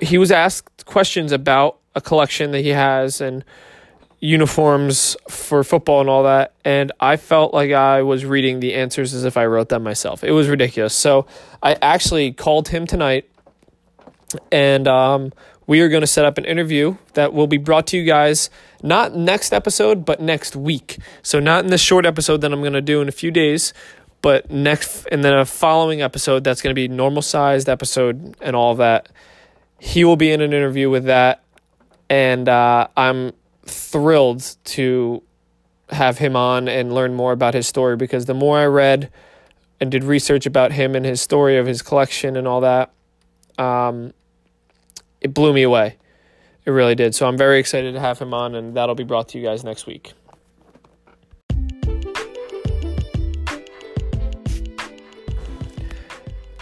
[0.00, 3.44] He was asked questions about a collection that he has and
[4.20, 6.54] uniforms for football and all that.
[6.64, 10.24] And I felt like I was reading the answers as if I wrote them myself.
[10.24, 10.94] It was ridiculous.
[10.94, 11.26] So
[11.62, 13.28] I actually called him tonight
[14.50, 15.32] and um,
[15.66, 18.50] we are going to set up an interview that will be brought to you guys
[18.82, 20.98] not next episode, but next week.
[21.22, 23.72] So, not in this short episode that I'm going to do in a few days,
[24.22, 28.54] but next, and then a following episode that's going to be normal sized episode and
[28.54, 29.08] all that.
[29.78, 31.42] He will be in an interview with that.
[32.08, 33.32] And uh, I'm
[33.66, 35.22] thrilled to
[35.90, 39.10] have him on and learn more about his story because the more I read
[39.80, 42.92] and did research about him and his story of his collection and all that,
[43.58, 44.12] um,
[45.20, 45.96] it blew me away.
[46.64, 47.14] It really did.
[47.14, 49.62] So I'm very excited to have him on, and that'll be brought to you guys
[49.62, 50.12] next week.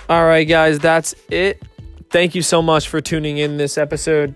[0.07, 1.63] All right, guys, that's it.
[2.11, 4.35] Thank you so much for tuning in this episode.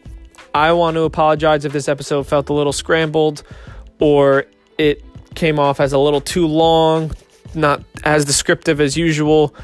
[0.58, 3.44] I want to apologize if this episode felt a little scrambled
[4.00, 4.46] or
[4.76, 5.04] it
[5.36, 7.12] came off as a little too long,
[7.54, 9.54] not as descriptive as usual.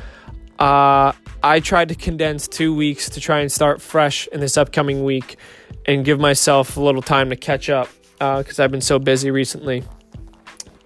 [0.61, 1.11] Uh,
[1.43, 5.37] I tried to condense two weeks to try and start fresh in this upcoming week
[5.85, 7.89] and give myself a little time to catch up
[8.19, 9.83] because uh, I've been so busy recently.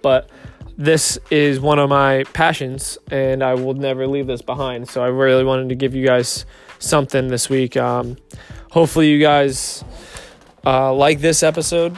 [0.01, 0.27] But
[0.75, 4.89] this is one of my passions, and I will never leave this behind.
[4.89, 6.47] So I really wanted to give you guys
[6.79, 7.77] something this week.
[7.77, 8.17] Um,
[8.71, 9.83] hopefully, you guys
[10.65, 11.97] uh, like this episode.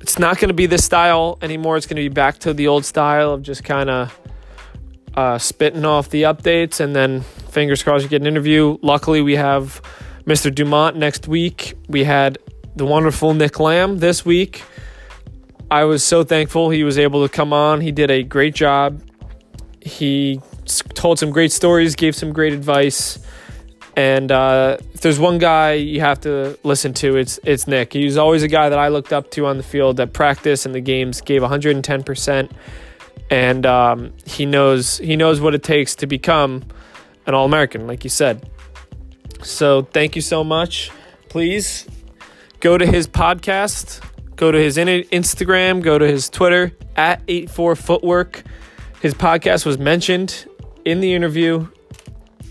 [0.00, 1.76] It's not going to be this style anymore.
[1.76, 4.20] It's going to be back to the old style of just kind of
[5.16, 8.78] uh, spitting off the updates and then fingers crossed you get an interview.
[8.82, 9.82] Luckily, we have
[10.24, 10.54] Mr.
[10.54, 11.74] Dumont next week.
[11.88, 12.38] We had
[12.76, 14.62] the wonderful Nick Lamb this week.
[15.70, 17.80] I was so thankful he was able to come on.
[17.80, 19.00] He did a great job.
[19.80, 20.40] He
[20.94, 23.18] told some great stories, gave some great advice.
[23.96, 27.94] And uh, if there's one guy you have to listen to, it's it's Nick.
[27.94, 30.66] He was always a guy that I looked up to on the field at practice
[30.66, 32.52] and the games, gave 110 percent,
[33.30, 36.62] and um, he knows he knows what it takes to become
[37.26, 38.48] an All American, like you said.
[39.42, 40.90] So thank you so much.
[41.30, 41.86] Please
[42.60, 44.04] go to his podcast,
[44.36, 48.42] go to his Instagram, go to his Twitter at 84 Footwork.
[49.00, 50.46] His podcast was mentioned
[50.84, 51.68] in the interview.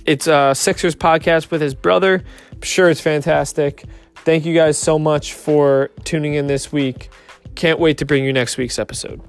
[0.05, 2.23] It's a Sixers podcast with his brother.
[2.51, 3.85] I'm sure it's fantastic.
[4.17, 7.09] Thank you guys so much for tuning in this week.
[7.55, 9.21] Can't wait to bring you next week's episode.